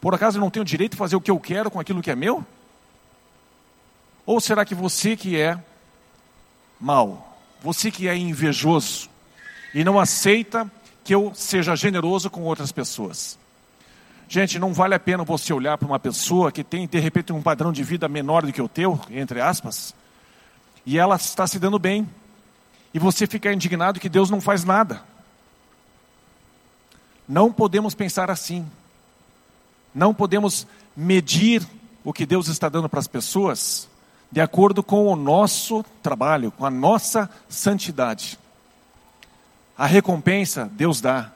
Por 0.00 0.14
acaso 0.14 0.38
eu 0.38 0.40
não 0.40 0.50
tenho 0.50 0.64
direito 0.64 0.92
de 0.92 0.98
fazer 0.98 1.16
o 1.16 1.20
que 1.20 1.30
eu 1.30 1.40
quero 1.40 1.70
com 1.70 1.80
aquilo 1.80 2.00
que 2.00 2.10
é 2.10 2.14
meu? 2.14 2.46
Ou 4.26 4.40
será 4.40 4.64
que 4.64 4.74
você 4.74 5.16
que 5.16 5.40
é 5.40 5.56
mal, 6.80 7.38
você 7.62 7.90
que 7.90 8.08
é 8.08 8.16
invejoso, 8.16 9.08
e 9.72 9.84
não 9.84 9.98
aceita 9.98 10.70
que 11.04 11.14
eu 11.14 11.32
seja 11.34 11.76
generoso 11.76 12.28
com 12.28 12.42
outras 12.42 12.72
pessoas. 12.72 13.38
Gente, 14.28 14.58
não 14.58 14.74
vale 14.74 14.94
a 14.94 14.98
pena 14.98 15.22
você 15.22 15.52
olhar 15.52 15.78
para 15.78 15.86
uma 15.86 16.00
pessoa 16.00 16.50
que 16.50 16.64
tem, 16.64 16.88
de 16.88 16.98
repente, 16.98 17.32
um 17.32 17.40
padrão 17.40 17.72
de 17.72 17.84
vida 17.84 18.08
menor 18.08 18.44
do 18.44 18.52
que 18.52 18.60
o 18.60 18.68
teu, 18.68 19.00
entre 19.08 19.40
aspas, 19.40 19.94
e 20.84 20.98
ela 20.98 21.14
está 21.14 21.46
se 21.46 21.58
dando 21.58 21.78
bem. 21.78 22.08
e 22.94 22.98
você 22.98 23.26
ficar 23.26 23.52
indignado 23.52 24.00
que 24.00 24.08
Deus 24.08 24.30
não 24.30 24.40
faz 24.40 24.64
nada. 24.64 25.02
Não 27.28 27.52
podemos 27.52 27.94
pensar 27.94 28.30
assim. 28.30 28.66
Não 29.94 30.14
podemos 30.14 30.66
medir 30.96 31.66
o 32.02 32.10
que 32.10 32.24
Deus 32.24 32.48
está 32.48 32.70
dando 32.70 32.88
para 32.88 33.00
as 33.00 33.06
pessoas 33.06 33.86
de 34.30 34.40
acordo 34.40 34.82
com 34.82 35.06
o 35.06 35.16
nosso 35.16 35.84
trabalho, 36.02 36.50
com 36.50 36.66
a 36.66 36.70
nossa 36.70 37.30
santidade. 37.48 38.38
A 39.76 39.86
recompensa 39.86 40.70
Deus 40.72 41.00
dá 41.00 41.30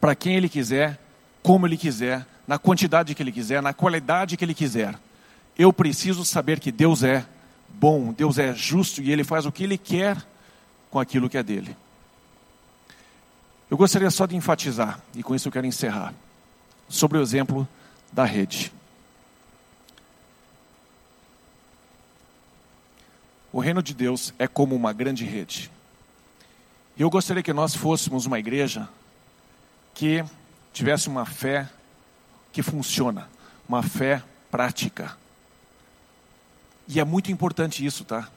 para 0.00 0.14
quem 0.14 0.36
Ele 0.36 0.48
quiser, 0.48 0.98
como 1.42 1.66
Ele 1.66 1.76
quiser, 1.76 2.26
na 2.46 2.58
quantidade 2.58 3.14
que 3.14 3.22
Ele 3.22 3.32
quiser, 3.32 3.62
na 3.62 3.72
qualidade 3.72 4.36
que 4.36 4.44
Ele 4.44 4.54
quiser. 4.54 4.98
Eu 5.58 5.72
preciso 5.72 6.24
saber 6.24 6.58
que 6.58 6.72
Deus 6.72 7.02
é 7.02 7.26
bom, 7.68 8.12
Deus 8.12 8.38
é 8.38 8.54
justo 8.54 9.02
e 9.02 9.12
Ele 9.12 9.24
faz 9.24 9.46
o 9.46 9.52
que 9.52 9.64
Ele 9.64 9.78
quer 9.78 10.16
com 10.90 10.98
aquilo 10.98 11.28
que 11.28 11.38
é 11.38 11.42
dele. 11.42 11.76
Eu 13.70 13.76
gostaria 13.76 14.10
só 14.10 14.26
de 14.26 14.36
enfatizar, 14.36 15.00
e 15.14 15.22
com 15.22 15.34
isso 15.34 15.48
eu 15.48 15.52
quero 15.52 15.66
encerrar, 15.66 16.12
sobre 16.88 17.16
o 17.16 17.22
exemplo 17.22 17.66
da 18.12 18.24
rede. 18.24 18.70
O 23.52 23.60
reino 23.60 23.82
de 23.82 23.92
Deus 23.92 24.32
é 24.38 24.48
como 24.48 24.74
uma 24.74 24.92
grande 24.94 25.26
rede. 25.26 25.70
Eu 26.96 27.10
gostaria 27.10 27.42
que 27.42 27.52
nós 27.52 27.74
fôssemos 27.74 28.24
uma 28.24 28.38
igreja 28.38 28.88
que 29.94 30.24
tivesse 30.72 31.08
uma 31.08 31.26
fé 31.26 31.68
que 32.50 32.62
funciona, 32.62 33.28
uma 33.68 33.82
fé 33.82 34.22
prática. 34.50 35.16
E 36.88 36.98
é 36.98 37.04
muito 37.04 37.30
importante 37.30 37.84
isso, 37.84 38.04
tá? 38.04 38.28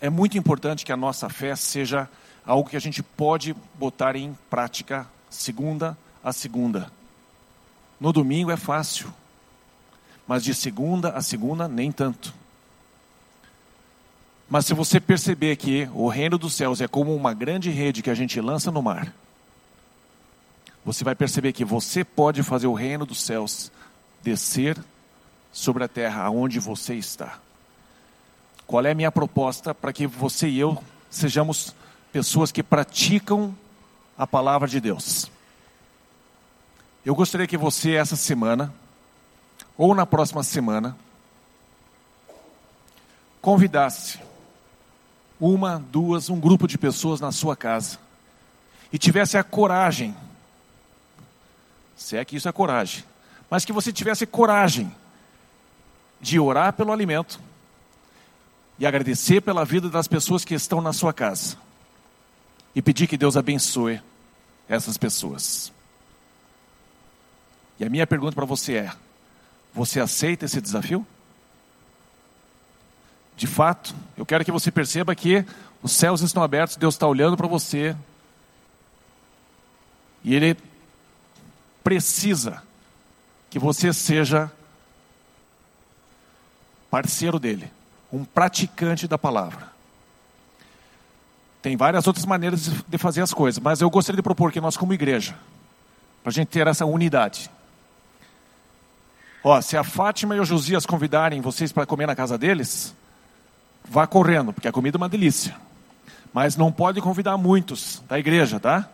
É 0.00 0.08
muito 0.08 0.38
importante 0.38 0.84
que 0.84 0.92
a 0.92 0.96
nossa 0.96 1.28
fé 1.28 1.54
seja 1.54 2.08
algo 2.44 2.68
que 2.68 2.76
a 2.76 2.80
gente 2.80 3.02
pode 3.02 3.54
botar 3.74 4.16
em 4.16 4.36
prática 4.48 5.06
segunda 5.28 5.96
a 6.24 6.32
segunda. 6.32 6.90
No 8.00 8.12
domingo 8.12 8.50
é 8.50 8.56
fácil, 8.56 9.12
mas 10.26 10.42
de 10.42 10.54
segunda 10.54 11.10
a 11.10 11.20
segunda 11.20 11.68
nem 11.68 11.92
tanto. 11.92 12.34
Mas 14.52 14.66
se 14.66 14.74
você 14.74 15.00
perceber 15.00 15.56
que 15.56 15.88
o 15.94 16.08
reino 16.08 16.36
dos 16.36 16.52
céus 16.52 16.82
é 16.82 16.86
como 16.86 17.16
uma 17.16 17.32
grande 17.32 17.70
rede 17.70 18.02
que 18.02 18.10
a 18.10 18.14
gente 18.14 18.38
lança 18.38 18.70
no 18.70 18.82
mar, 18.82 19.10
você 20.84 21.02
vai 21.02 21.14
perceber 21.14 21.54
que 21.54 21.64
você 21.64 22.04
pode 22.04 22.42
fazer 22.42 22.66
o 22.66 22.74
reino 22.74 23.06
dos 23.06 23.22
céus 23.22 23.72
descer 24.22 24.76
sobre 25.50 25.84
a 25.84 25.88
terra 25.88 26.24
aonde 26.24 26.60
você 26.60 26.94
está. 26.94 27.38
Qual 28.66 28.84
é 28.84 28.90
a 28.90 28.94
minha 28.94 29.10
proposta 29.10 29.74
para 29.74 29.90
que 29.90 30.06
você 30.06 30.48
e 30.48 30.60
eu 30.60 30.84
sejamos 31.08 31.74
pessoas 32.12 32.52
que 32.52 32.62
praticam 32.62 33.56
a 34.18 34.26
palavra 34.26 34.68
de 34.68 34.80
Deus. 34.80 35.30
Eu 37.06 37.14
gostaria 37.14 37.46
que 37.46 37.56
você, 37.56 37.92
essa 37.92 38.16
semana, 38.16 38.70
ou 39.78 39.94
na 39.94 40.04
próxima 40.04 40.42
semana, 40.42 40.94
convidasse 43.40 44.30
uma, 45.42 45.84
duas, 45.90 46.30
um 46.30 46.38
grupo 46.38 46.68
de 46.68 46.78
pessoas 46.78 47.20
na 47.20 47.32
sua 47.32 47.56
casa 47.56 47.98
e 48.92 48.98
tivesse 48.98 49.36
a 49.36 49.42
coragem, 49.42 50.14
se 51.96 52.16
é 52.16 52.24
que 52.24 52.36
isso 52.36 52.48
é 52.48 52.52
coragem, 52.52 53.02
mas 53.50 53.64
que 53.64 53.72
você 53.72 53.92
tivesse 53.92 54.24
coragem 54.24 54.94
de 56.20 56.38
orar 56.38 56.72
pelo 56.74 56.92
alimento 56.92 57.40
e 58.78 58.86
agradecer 58.86 59.40
pela 59.40 59.64
vida 59.64 59.90
das 59.90 60.06
pessoas 60.06 60.44
que 60.44 60.54
estão 60.54 60.80
na 60.80 60.92
sua 60.92 61.12
casa 61.12 61.56
e 62.72 62.80
pedir 62.80 63.08
que 63.08 63.16
Deus 63.16 63.36
abençoe 63.36 64.00
essas 64.68 64.96
pessoas. 64.96 65.72
E 67.80 67.84
a 67.84 67.90
minha 67.90 68.06
pergunta 68.06 68.36
para 68.36 68.44
você 68.44 68.74
é: 68.74 68.92
você 69.74 69.98
aceita 69.98 70.44
esse 70.44 70.60
desafio? 70.60 71.04
De 73.36 73.48
fato, 73.48 73.92
eu 74.22 74.26
quero 74.26 74.44
que 74.44 74.52
você 74.52 74.70
perceba 74.70 75.16
que 75.16 75.44
os 75.82 75.90
céus 75.90 76.20
estão 76.20 76.44
abertos, 76.44 76.76
Deus 76.76 76.94
está 76.94 77.08
olhando 77.08 77.36
para 77.36 77.48
você 77.48 77.96
e 80.22 80.32
Ele 80.32 80.56
precisa 81.82 82.62
que 83.50 83.58
você 83.58 83.92
seja 83.92 84.48
parceiro 86.88 87.40
dele, 87.40 87.68
um 88.12 88.24
praticante 88.24 89.08
da 89.08 89.18
palavra. 89.18 89.72
Tem 91.60 91.76
várias 91.76 92.06
outras 92.06 92.24
maneiras 92.24 92.70
de 92.86 92.98
fazer 92.98 93.22
as 93.22 93.34
coisas, 93.34 93.60
mas 93.60 93.80
eu 93.80 93.90
gostaria 93.90 94.18
de 94.18 94.22
propor 94.22 94.52
que 94.52 94.60
nós, 94.60 94.76
como 94.76 94.94
igreja, 94.94 95.36
para 96.22 96.30
a 96.30 96.32
gente 96.32 96.46
ter 96.46 96.64
essa 96.68 96.86
unidade. 96.86 97.50
Ó, 99.42 99.60
se 99.60 99.76
a 99.76 99.82
Fátima 99.82 100.36
e 100.36 100.40
o 100.40 100.44
Josias 100.44 100.86
convidarem 100.86 101.40
vocês 101.40 101.72
para 101.72 101.84
comer 101.84 102.06
na 102.06 102.14
casa 102.14 102.38
deles, 102.38 102.94
vá 103.84 104.06
correndo, 104.06 104.52
porque 104.52 104.68
a 104.68 104.72
comida 104.72 104.96
é 104.96 104.98
uma 104.98 105.08
delícia. 105.08 105.56
Mas 106.32 106.56
não 106.56 106.72
pode 106.72 107.00
convidar 107.00 107.36
muitos 107.36 108.02
da 108.08 108.18
igreja, 108.18 108.58
tá? 108.58 108.88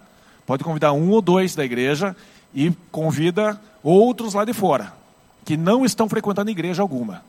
Pode 0.44 0.64
convidar 0.64 0.92
um 0.92 1.10
ou 1.10 1.20
dois 1.20 1.54
da 1.54 1.64
igreja 1.64 2.16
e 2.54 2.72
convida 2.90 3.60
outros 3.82 4.34
lá 4.34 4.44
de 4.44 4.52
fora, 4.52 4.92
que 5.44 5.56
não 5.56 5.84
estão 5.84 6.08
frequentando 6.08 6.50
igreja 6.50 6.82
alguma. 6.82 7.22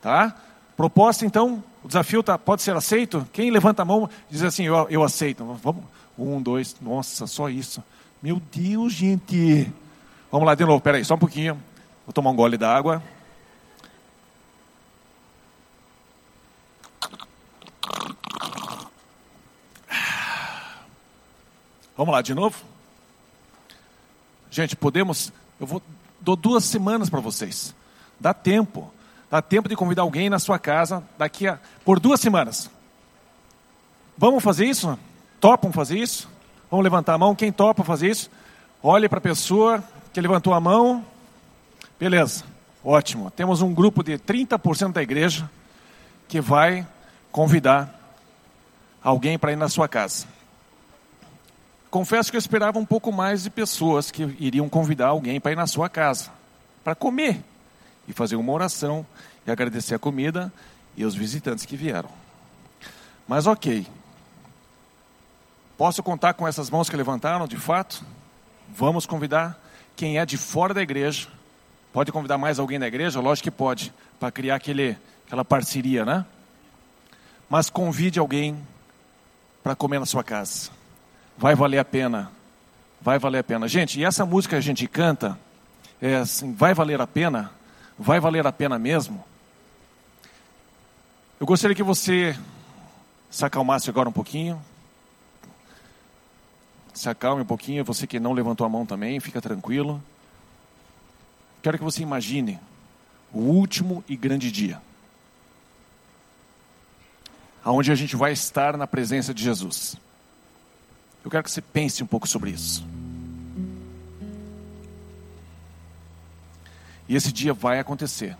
Tá? 0.00 0.34
Proposta, 0.76 1.24
então, 1.24 1.62
o 1.82 1.88
desafio 1.88 2.22
tá, 2.22 2.36
pode 2.38 2.62
ser 2.62 2.74
aceito? 2.76 3.26
Quem 3.32 3.50
levanta 3.50 3.82
a 3.82 3.84
mão 3.84 4.08
diz 4.28 4.42
assim, 4.42 4.64
eu, 4.64 4.86
eu 4.90 5.02
aceito. 5.02 5.44
Vamos, 5.62 5.84
um, 6.18 6.42
dois, 6.42 6.76
nossa, 6.80 7.26
só 7.26 7.48
isso. 7.48 7.82
Meu 8.22 8.40
Deus, 8.52 8.92
gente. 8.92 9.72
Vamos 10.30 10.46
lá 10.46 10.54
de 10.54 10.64
novo, 10.64 10.80
peraí, 10.80 11.04
só 11.04 11.14
um 11.14 11.18
pouquinho. 11.18 11.54
Vou 12.06 12.12
tomar 12.12 12.30
um 12.30 12.36
gole 12.36 12.56
d'água. 12.56 13.02
Vamos 22.02 22.14
lá 22.14 22.20
de 22.20 22.34
novo? 22.34 22.64
Gente, 24.50 24.74
podemos. 24.74 25.32
Eu 25.60 25.68
vou 25.68 25.80
dou 26.20 26.34
duas 26.34 26.64
semanas 26.64 27.08
para 27.08 27.20
vocês. 27.20 27.72
Dá 28.18 28.34
tempo. 28.34 28.92
Dá 29.30 29.40
tempo 29.40 29.68
de 29.68 29.76
convidar 29.76 30.02
alguém 30.02 30.28
na 30.28 30.40
sua 30.40 30.58
casa 30.58 31.04
daqui 31.16 31.46
a 31.46 31.60
por 31.84 32.00
duas 32.00 32.20
semanas. 32.20 32.68
Vamos 34.18 34.42
fazer 34.42 34.64
isso? 34.66 34.98
Topam 35.40 35.70
fazer 35.70 35.96
isso? 35.96 36.28
Vamos 36.68 36.82
levantar 36.82 37.14
a 37.14 37.18
mão. 37.18 37.36
Quem 37.36 37.52
topa 37.52 37.84
fazer 37.84 38.10
isso? 38.10 38.28
Olhe 38.82 39.08
para 39.08 39.18
a 39.18 39.22
pessoa 39.22 39.80
que 40.12 40.20
levantou 40.20 40.52
a 40.54 40.60
mão. 40.60 41.06
Beleza, 42.00 42.42
ótimo. 42.82 43.30
Temos 43.30 43.62
um 43.62 43.72
grupo 43.72 44.02
de 44.02 44.18
30% 44.18 44.90
da 44.90 45.04
igreja 45.04 45.48
que 46.26 46.40
vai 46.40 46.84
convidar 47.30 47.96
alguém 49.00 49.38
para 49.38 49.52
ir 49.52 49.56
na 49.56 49.68
sua 49.68 49.86
casa. 49.86 50.41
Confesso 51.92 52.30
que 52.30 52.38
eu 52.38 52.38
esperava 52.38 52.78
um 52.78 52.86
pouco 52.86 53.12
mais 53.12 53.42
de 53.42 53.50
pessoas 53.50 54.10
que 54.10 54.22
iriam 54.40 54.66
convidar 54.66 55.08
alguém 55.08 55.38
para 55.38 55.52
ir 55.52 55.56
na 55.56 55.66
sua 55.66 55.90
casa, 55.90 56.30
para 56.82 56.94
comer 56.94 57.44
e 58.08 58.14
fazer 58.14 58.34
uma 58.36 58.50
oração 58.50 59.04
e 59.46 59.50
agradecer 59.50 59.94
a 59.94 59.98
comida 59.98 60.50
e 60.96 61.04
os 61.04 61.14
visitantes 61.14 61.66
que 61.66 61.76
vieram. 61.76 62.08
Mas 63.28 63.46
ok. 63.46 63.86
Posso 65.76 66.02
contar 66.02 66.32
com 66.32 66.48
essas 66.48 66.70
mãos 66.70 66.88
que 66.88 66.96
levantaram, 66.96 67.46
de 67.46 67.58
fato? 67.58 68.02
Vamos 68.74 69.04
convidar 69.04 69.62
quem 69.94 70.18
é 70.18 70.24
de 70.24 70.38
fora 70.38 70.72
da 70.72 70.80
igreja. 70.80 71.28
Pode 71.92 72.10
convidar 72.10 72.38
mais 72.38 72.58
alguém 72.58 72.78
da 72.78 72.86
igreja? 72.86 73.20
Lógico 73.20 73.50
que 73.50 73.50
pode, 73.50 73.92
para 74.18 74.32
criar 74.32 74.54
aquele, 74.54 74.96
aquela 75.26 75.44
parceria, 75.44 76.06
né? 76.06 76.24
Mas 77.50 77.68
convide 77.68 78.18
alguém 78.18 78.66
para 79.62 79.76
comer 79.76 80.00
na 80.00 80.06
sua 80.06 80.24
casa. 80.24 80.70
Vai 81.36 81.54
valer 81.54 81.78
a 81.78 81.84
pena. 81.84 82.30
Vai 83.00 83.18
valer 83.18 83.38
a 83.38 83.44
pena. 83.44 83.66
Gente, 83.66 83.98
e 83.98 84.04
essa 84.04 84.24
música 84.24 84.56
que 84.56 84.58
a 84.58 84.60
gente 84.60 84.86
canta, 84.86 85.38
é 86.00 86.16
assim, 86.16 86.52
vai 86.52 86.74
valer 86.74 87.00
a 87.00 87.06
pena? 87.06 87.50
Vai 87.98 88.20
valer 88.20 88.46
a 88.46 88.52
pena 88.52 88.78
mesmo? 88.78 89.24
Eu 91.38 91.46
gostaria 91.46 91.74
que 91.74 91.82
você 91.82 92.38
se 93.30 93.44
acalmasse 93.44 93.90
agora 93.90 94.08
um 94.08 94.12
pouquinho. 94.12 94.62
Se 96.94 97.08
acalme 97.08 97.42
um 97.42 97.46
pouquinho, 97.46 97.84
você 97.84 98.06
que 98.06 98.20
não 98.20 98.32
levantou 98.32 98.66
a 98.66 98.68
mão 98.68 98.84
também, 98.84 99.18
fica 99.18 99.40
tranquilo. 99.40 100.02
Quero 101.62 101.78
que 101.78 101.84
você 101.84 102.02
imagine 102.02 102.60
o 103.32 103.38
último 103.38 104.04
e 104.08 104.16
grande 104.16 104.52
dia. 104.52 104.80
Aonde 107.64 107.90
a 107.90 107.94
gente 107.94 108.14
vai 108.14 108.32
estar 108.32 108.76
na 108.76 108.86
presença 108.86 109.32
de 109.32 109.42
Jesus. 109.42 109.96
Eu 111.24 111.30
quero 111.30 111.44
que 111.44 111.50
você 111.50 111.60
pense 111.60 112.02
um 112.02 112.06
pouco 112.06 112.26
sobre 112.26 112.50
isso. 112.50 112.84
E 117.08 117.14
esse 117.14 117.32
dia 117.32 117.52
vai 117.52 117.78
acontecer. 117.78 118.36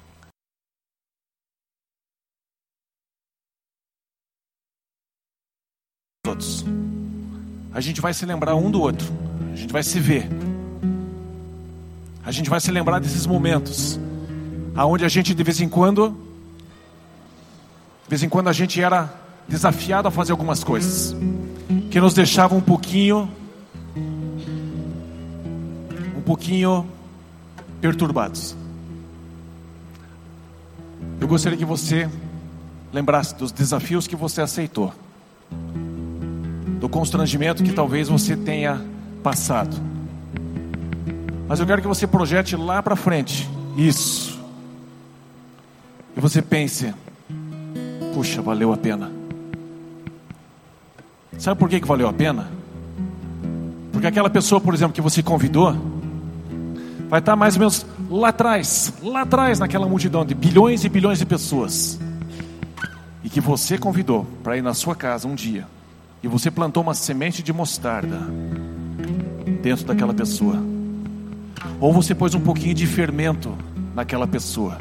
momentos, 6.42 6.64
a 7.72 7.80
gente 7.80 8.00
vai 8.00 8.12
se 8.12 8.26
lembrar 8.26 8.54
um 8.56 8.70
do 8.70 8.80
outro, 8.80 9.06
a 9.52 9.56
gente 9.56 9.72
vai 9.72 9.82
se 9.82 10.00
ver, 10.00 10.28
a 12.24 12.30
gente 12.32 12.50
vai 12.50 12.60
se 12.60 12.70
lembrar 12.70 12.98
desses 12.98 13.26
momentos, 13.26 13.98
aonde 14.74 15.04
a 15.04 15.08
gente 15.08 15.34
de 15.34 15.42
vez 15.42 15.60
em 15.60 15.68
quando, 15.68 16.10
de 18.04 18.08
vez 18.08 18.22
em 18.22 18.28
quando 18.28 18.48
a 18.48 18.52
gente 18.52 18.80
era 18.80 19.12
desafiado 19.48 20.08
a 20.08 20.10
fazer 20.10 20.32
algumas 20.32 20.62
coisas 20.64 21.14
que 21.92 22.00
nos 22.00 22.14
deixavam 22.14 22.56
um 22.56 22.60
pouquinho, 22.62 23.30
um 26.16 26.22
pouquinho 26.22 26.88
perturbados. 27.82 28.56
Eu 31.20 31.28
gostaria 31.28 31.58
que 31.58 31.66
você 31.66 32.08
lembrasse 32.90 33.34
dos 33.34 33.52
desafios 33.52 34.06
que 34.06 34.16
você 34.16 34.40
aceitou, 34.40 34.94
do 36.80 36.88
constrangimento 36.88 37.62
que 37.62 37.74
talvez 37.74 38.08
você 38.08 38.38
tenha 38.38 38.82
passado. 39.22 39.76
Mas 41.46 41.60
eu 41.60 41.66
quero 41.66 41.82
que 41.82 41.88
você 41.88 42.06
projete 42.06 42.56
lá 42.56 42.82
para 42.82 42.96
frente 42.96 43.46
isso. 43.76 44.40
E 46.16 46.20
você 46.20 46.40
pense: 46.40 46.94
puxa, 48.14 48.40
valeu 48.40 48.72
a 48.72 48.78
pena. 48.78 49.21
Sabe 51.42 51.58
por 51.58 51.68
que, 51.68 51.80
que 51.80 51.88
valeu 51.88 52.08
a 52.08 52.12
pena? 52.12 52.48
Porque 53.90 54.06
aquela 54.06 54.30
pessoa, 54.30 54.60
por 54.60 54.72
exemplo, 54.72 54.94
que 54.94 55.00
você 55.00 55.24
convidou, 55.24 55.74
vai 57.08 57.18
estar 57.18 57.34
mais 57.34 57.56
ou 57.56 57.58
menos 57.58 57.84
lá 58.08 58.28
atrás, 58.28 58.92
lá 59.02 59.22
atrás 59.22 59.58
naquela 59.58 59.88
multidão 59.88 60.24
de 60.24 60.36
bilhões 60.36 60.84
e 60.84 60.88
bilhões 60.88 61.18
de 61.18 61.26
pessoas 61.26 61.98
e 63.24 63.28
que 63.28 63.40
você 63.40 63.76
convidou 63.76 64.24
para 64.44 64.56
ir 64.56 64.62
na 64.62 64.72
sua 64.72 64.94
casa 64.94 65.26
um 65.26 65.34
dia, 65.34 65.66
e 66.22 66.28
você 66.28 66.48
plantou 66.48 66.80
uma 66.80 66.94
semente 66.94 67.42
de 67.42 67.52
mostarda 67.52 68.20
dentro 69.60 69.84
daquela 69.84 70.14
pessoa, 70.14 70.62
ou 71.80 71.92
você 71.92 72.14
pôs 72.14 72.36
um 72.36 72.40
pouquinho 72.40 72.74
de 72.74 72.86
fermento 72.86 73.58
naquela 73.96 74.28
pessoa, 74.28 74.78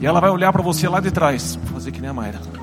e 0.00 0.06
ela 0.06 0.20
vai 0.20 0.30
olhar 0.30 0.50
para 0.54 0.62
você 0.62 0.88
lá 0.88 1.00
de 1.00 1.10
trás, 1.10 1.56
vou 1.56 1.74
fazer 1.74 1.92
que 1.92 2.00
nem 2.00 2.08
a 2.08 2.14
Mayra. 2.14 2.61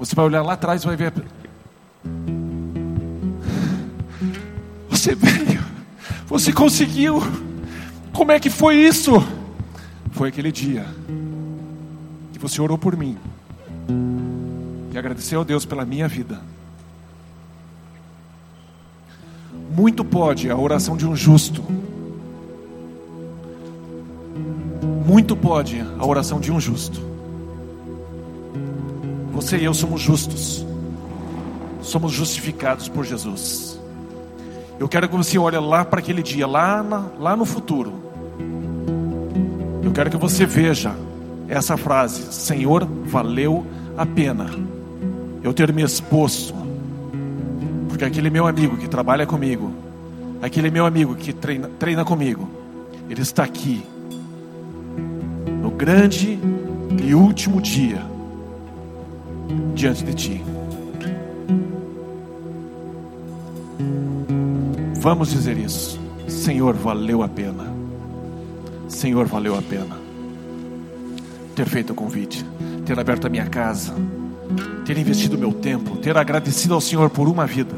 Você 0.00 0.16
vai 0.16 0.24
olhar 0.24 0.42
lá 0.42 0.54
atrás 0.54 0.82
e 0.82 0.86
vai 0.86 0.96
ver. 0.96 1.12
Você 4.88 5.14
veio, 5.14 5.62
você 6.26 6.52
conseguiu. 6.52 7.22
Como 8.12 8.32
é 8.32 8.40
que 8.40 8.50
foi 8.50 8.74
isso? 8.74 9.12
foi 10.20 10.28
aquele 10.28 10.52
dia 10.52 10.84
que 12.30 12.38
você 12.38 12.60
orou 12.60 12.76
por 12.76 12.94
mim 12.94 13.16
e 14.92 14.98
agradeceu 14.98 15.40
a 15.40 15.44
Deus 15.44 15.64
pela 15.64 15.82
minha 15.82 16.06
vida. 16.06 16.42
Muito 19.74 20.04
pode 20.04 20.50
a 20.50 20.56
oração 20.58 20.94
de 20.94 21.06
um 21.06 21.16
justo, 21.16 21.64
muito 25.06 25.34
pode 25.34 25.80
a 25.98 26.04
oração 26.04 26.38
de 26.38 26.52
um 26.52 26.60
justo. 26.60 27.09
Você 29.40 29.56
e 29.56 29.64
eu 29.64 29.72
somos 29.72 30.02
justos, 30.02 30.66
somos 31.80 32.12
justificados 32.12 32.90
por 32.90 33.06
Jesus. 33.06 33.80
Eu 34.78 34.86
quero 34.86 35.08
que 35.08 35.16
você 35.16 35.38
olhe 35.38 35.56
lá 35.56 35.82
para 35.82 36.00
aquele 36.00 36.22
dia, 36.22 36.46
lá, 36.46 36.82
na, 36.82 37.06
lá 37.18 37.34
no 37.34 37.46
futuro. 37.46 37.90
Eu 39.82 39.90
quero 39.92 40.10
que 40.10 40.16
você 40.18 40.44
veja 40.44 40.94
essa 41.48 41.74
frase: 41.78 42.34
Senhor, 42.34 42.84
valeu 42.84 43.64
a 43.96 44.04
pena 44.04 44.50
eu 45.42 45.54
ter 45.54 45.72
me 45.72 45.82
exposto, 45.82 46.52
porque 47.88 48.04
aquele 48.04 48.28
meu 48.28 48.46
amigo 48.46 48.76
que 48.76 48.88
trabalha 48.88 49.26
comigo, 49.26 49.72
aquele 50.42 50.70
meu 50.70 50.84
amigo 50.84 51.14
que 51.14 51.32
treina, 51.32 51.70
treina 51.78 52.04
comigo, 52.04 52.46
ele 53.08 53.22
está 53.22 53.42
aqui 53.42 53.82
no 55.62 55.70
grande 55.70 56.38
e 57.02 57.14
último 57.14 57.58
dia 57.58 58.09
diante 59.80 60.04
de 60.04 60.12
ti. 60.12 60.44
Vamos 64.96 65.30
dizer 65.30 65.56
isso. 65.56 65.98
Senhor, 66.28 66.74
valeu 66.74 67.22
a 67.22 67.28
pena. 67.28 67.64
Senhor, 68.88 69.26
valeu 69.26 69.56
a 69.56 69.62
pena 69.62 69.96
ter 71.54 71.66
feito 71.66 71.92
o 71.92 71.94
convite, 71.94 72.44
ter 72.84 72.98
aberto 72.98 73.26
a 73.26 73.30
minha 73.30 73.46
casa, 73.46 73.94
ter 74.84 74.96
investido 74.98 75.36
meu 75.36 75.52
tempo, 75.52 75.96
ter 75.96 76.16
agradecido 76.16 76.74
ao 76.74 76.80
Senhor 76.80 77.08
por 77.10 77.26
uma 77.26 77.46
vida. 77.46 77.74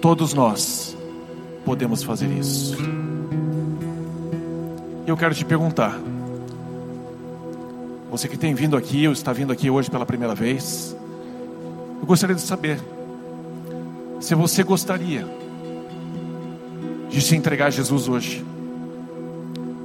Todos 0.00 0.32
nós 0.32 0.96
podemos 1.64 2.02
fazer 2.02 2.30
isso. 2.30 2.76
Eu 5.06 5.16
quero 5.16 5.34
te 5.34 5.44
perguntar, 5.44 5.98
você 8.12 8.28
que 8.28 8.36
tem 8.36 8.52
vindo 8.52 8.76
aqui 8.76 9.06
ou 9.06 9.12
está 9.14 9.32
vindo 9.32 9.54
aqui 9.54 9.70
hoje 9.70 9.90
pela 9.90 10.04
primeira 10.04 10.34
vez, 10.34 10.94
eu 11.98 12.06
gostaria 12.06 12.36
de 12.36 12.42
saber 12.42 12.78
se 14.20 14.34
você 14.34 14.62
gostaria 14.62 15.26
de 17.08 17.22
se 17.22 17.34
entregar 17.34 17.68
a 17.68 17.70
Jesus 17.70 18.08
hoje 18.08 18.44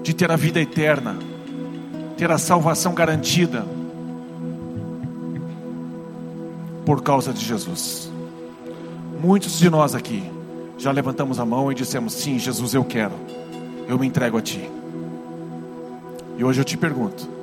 de 0.04 0.14
ter 0.14 0.30
a 0.30 0.36
vida 0.36 0.60
eterna, 0.60 1.16
ter 2.18 2.30
a 2.30 2.38
salvação 2.38 2.94
garantida 2.94 3.66
por 6.86 7.02
causa 7.02 7.32
de 7.32 7.46
Jesus. 7.46 8.12
Muitos 9.22 9.58
de 9.58 9.70
nós 9.70 9.96
aqui 9.96 10.30
já 10.78 10.92
levantamos 10.92 11.40
a 11.40 11.46
mão 11.46 11.72
e 11.72 11.76
dissemos: 11.76 12.12
Sim, 12.12 12.38
Jesus, 12.38 12.74
eu 12.74 12.84
quero, 12.84 13.16
eu 13.88 13.98
me 13.98 14.06
entrego 14.06 14.38
a 14.38 14.42
Ti. 14.42 14.70
E 16.38 16.44
hoje 16.44 16.60
eu 16.60 16.66
te 16.66 16.76
pergunto: 16.76 17.37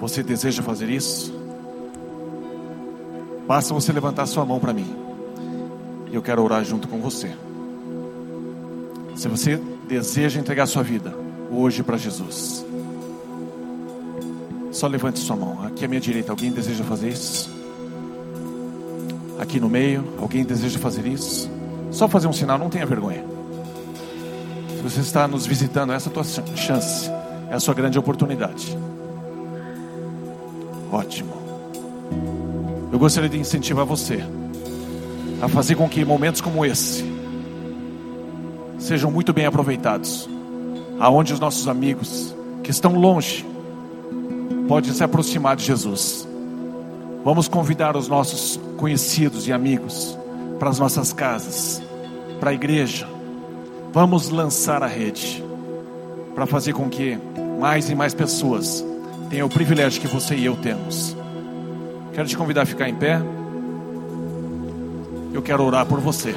você 0.00 0.22
deseja 0.22 0.62
fazer 0.62 0.88
isso? 0.88 1.32
Basta 3.46 3.74
você 3.74 3.92
levantar 3.92 4.26
sua 4.26 4.44
mão 4.44 4.58
para 4.58 4.72
mim, 4.72 4.96
e 6.10 6.14
eu 6.14 6.22
quero 6.22 6.42
orar 6.42 6.64
junto 6.64 6.88
com 6.88 6.98
você. 7.00 7.30
Se 9.14 9.28
você 9.28 9.60
deseja 9.86 10.40
entregar 10.40 10.66
sua 10.66 10.82
vida, 10.82 11.14
hoje 11.50 11.82
para 11.82 11.96
Jesus. 11.96 12.64
Só 14.72 14.86
levante 14.86 15.18
sua 15.18 15.36
mão. 15.36 15.64
Aqui 15.64 15.84
à 15.84 15.88
minha 15.88 16.00
direita, 16.00 16.32
alguém 16.32 16.50
deseja 16.50 16.84
fazer 16.84 17.08
isso? 17.08 17.50
Aqui 19.38 19.58
no 19.58 19.68
meio, 19.68 20.04
alguém 20.18 20.44
deseja 20.44 20.78
fazer 20.78 21.06
isso? 21.06 21.50
Só 21.90 22.08
fazer 22.08 22.28
um 22.28 22.32
sinal, 22.32 22.56
não 22.56 22.70
tenha 22.70 22.86
vergonha. 22.86 23.24
Se 24.76 24.82
você 24.82 25.00
está 25.00 25.26
nos 25.26 25.44
visitando, 25.44 25.92
essa 25.92 26.08
é 26.08 26.10
a 26.10 26.14
tua 26.14 26.24
chance, 26.24 27.10
é 27.50 27.54
a 27.54 27.60
sua 27.60 27.74
grande 27.74 27.98
oportunidade. 27.98 28.78
Ótimo. 30.92 31.32
Eu 32.92 32.98
gostaria 32.98 33.28
de 33.28 33.38
incentivar 33.38 33.84
você 33.86 34.24
a 35.40 35.48
fazer 35.48 35.76
com 35.76 35.88
que 35.88 36.04
momentos 36.04 36.40
como 36.40 36.64
esse 36.64 37.04
sejam 38.78 39.10
muito 39.10 39.32
bem 39.32 39.46
aproveitados 39.46 40.28
aonde 40.98 41.32
os 41.32 41.40
nossos 41.40 41.68
amigos 41.68 42.34
que 42.62 42.70
estão 42.70 42.98
longe 42.98 43.46
podem 44.66 44.92
se 44.92 45.02
aproximar 45.02 45.56
de 45.56 45.64
Jesus. 45.64 46.28
Vamos 47.24 47.48
convidar 47.48 47.96
os 47.96 48.08
nossos 48.08 48.58
conhecidos 48.76 49.46
e 49.46 49.52
amigos 49.52 50.18
para 50.58 50.70
as 50.70 50.78
nossas 50.78 51.12
casas, 51.12 51.80
para 52.38 52.50
a 52.50 52.54
igreja. 52.54 53.08
Vamos 53.92 54.28
lançar 54.28 54.82
a 54.82 54.86
rede 54.86 55.42
para 56.34 56.46
fazer 56.46 56.72
com 56.72 56.88
que 56.88 57.18
mais 57.58 57.88
e 57.90 57.94
mais 57.94 58.14
pessoas 58.14 58.84
tenham 59.30 59.46
o 59.46 59.50
privilégio 59.50 60.00
que 60.00 60.08
você 60.08 60.34
e 60.34 60.44
eu 60.44 60.56
temos. 60.56 61.16
Quero 62.12 62.26
te 62.26 62.36
convidar 62.36 62.62
a 62.62 62.66
ficar 62.66 62.88
em 62.88 62.94
pé. 62.96 63.22
Eu 65.32 65.40
quero 65.40 65.62
orar 65.62 65.86
por 65.86 66.00
você. 66.00 66.34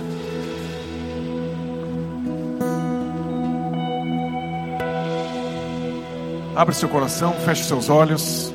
Abra 6.56 6.74
seu 6.76 6.88
coração, 6.88 7.34
feche 7.44 7.64
seus 7.64 7.90
olhos. 7.90 8.54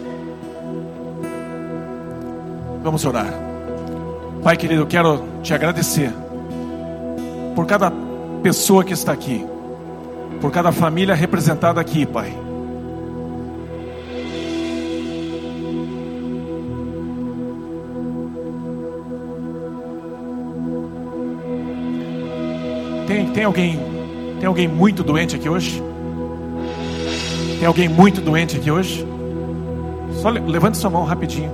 Vamos 2.85 3.05
orar. 3.05 3.35
Pai 4.45 4.57
querido, 4.57 4.83
eu 4.83 4.87
quero 4.87 5.25
te 5.43 5.53
agradecer 5.53 6.13
por 7.57 7.67
cada 7.67 7.93
pessoa 8.41 8.85
que 8.85 8.93
está 8.93 9.11
aqui, 9.11 9.45
por 10.41 10.53
cada 10.53 10.71
família 10.71 11.13
representada 11.13 11.81
aqui, 11.81 12.07
Pai. 12.07 12.48
Tem, 23.09 23.27
tem 23.33 23.45
alguém, 23.45 23.81
tem 24.39 24.47
alguém 24.47 24.69
muito 24.69 25.03
doente 25.03 25.35
aqui 25.35 25.49
hoje? 25.49 25.83
Tem 27.59 27.67
alguém 27.67 27.89
muito 27.89 28.21
doente 28.21 28.59
aqui 28.59 28.71
hoje? 28.71 29.03
Só 30.21 30.29
levante 30.29 30.77
sua 30.77 30.91
mão 30.91 31.05
rapidinho. 31.05 31.51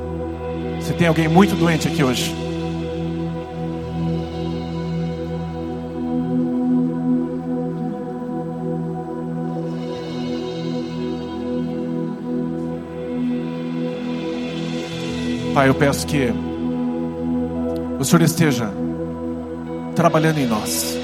Se 0.80 0.92
tem 0.94 1.06
alguém 1.06 1.28
muito 1.28 1.54
doente 1.54 1.86
aqui 1.86 2.02
hoje. 2.02 2.34
Pai, 15.54 15.68
eu 15.68 15.74
peço 15.76 16.04
que 16.04 16.32
o 17.96 18.04
Senhor 18.04 18.22
esteja 18.22 18.68
trabalhando 19.94 20.38
em 20.38 20.46
nós. 20.48 21.03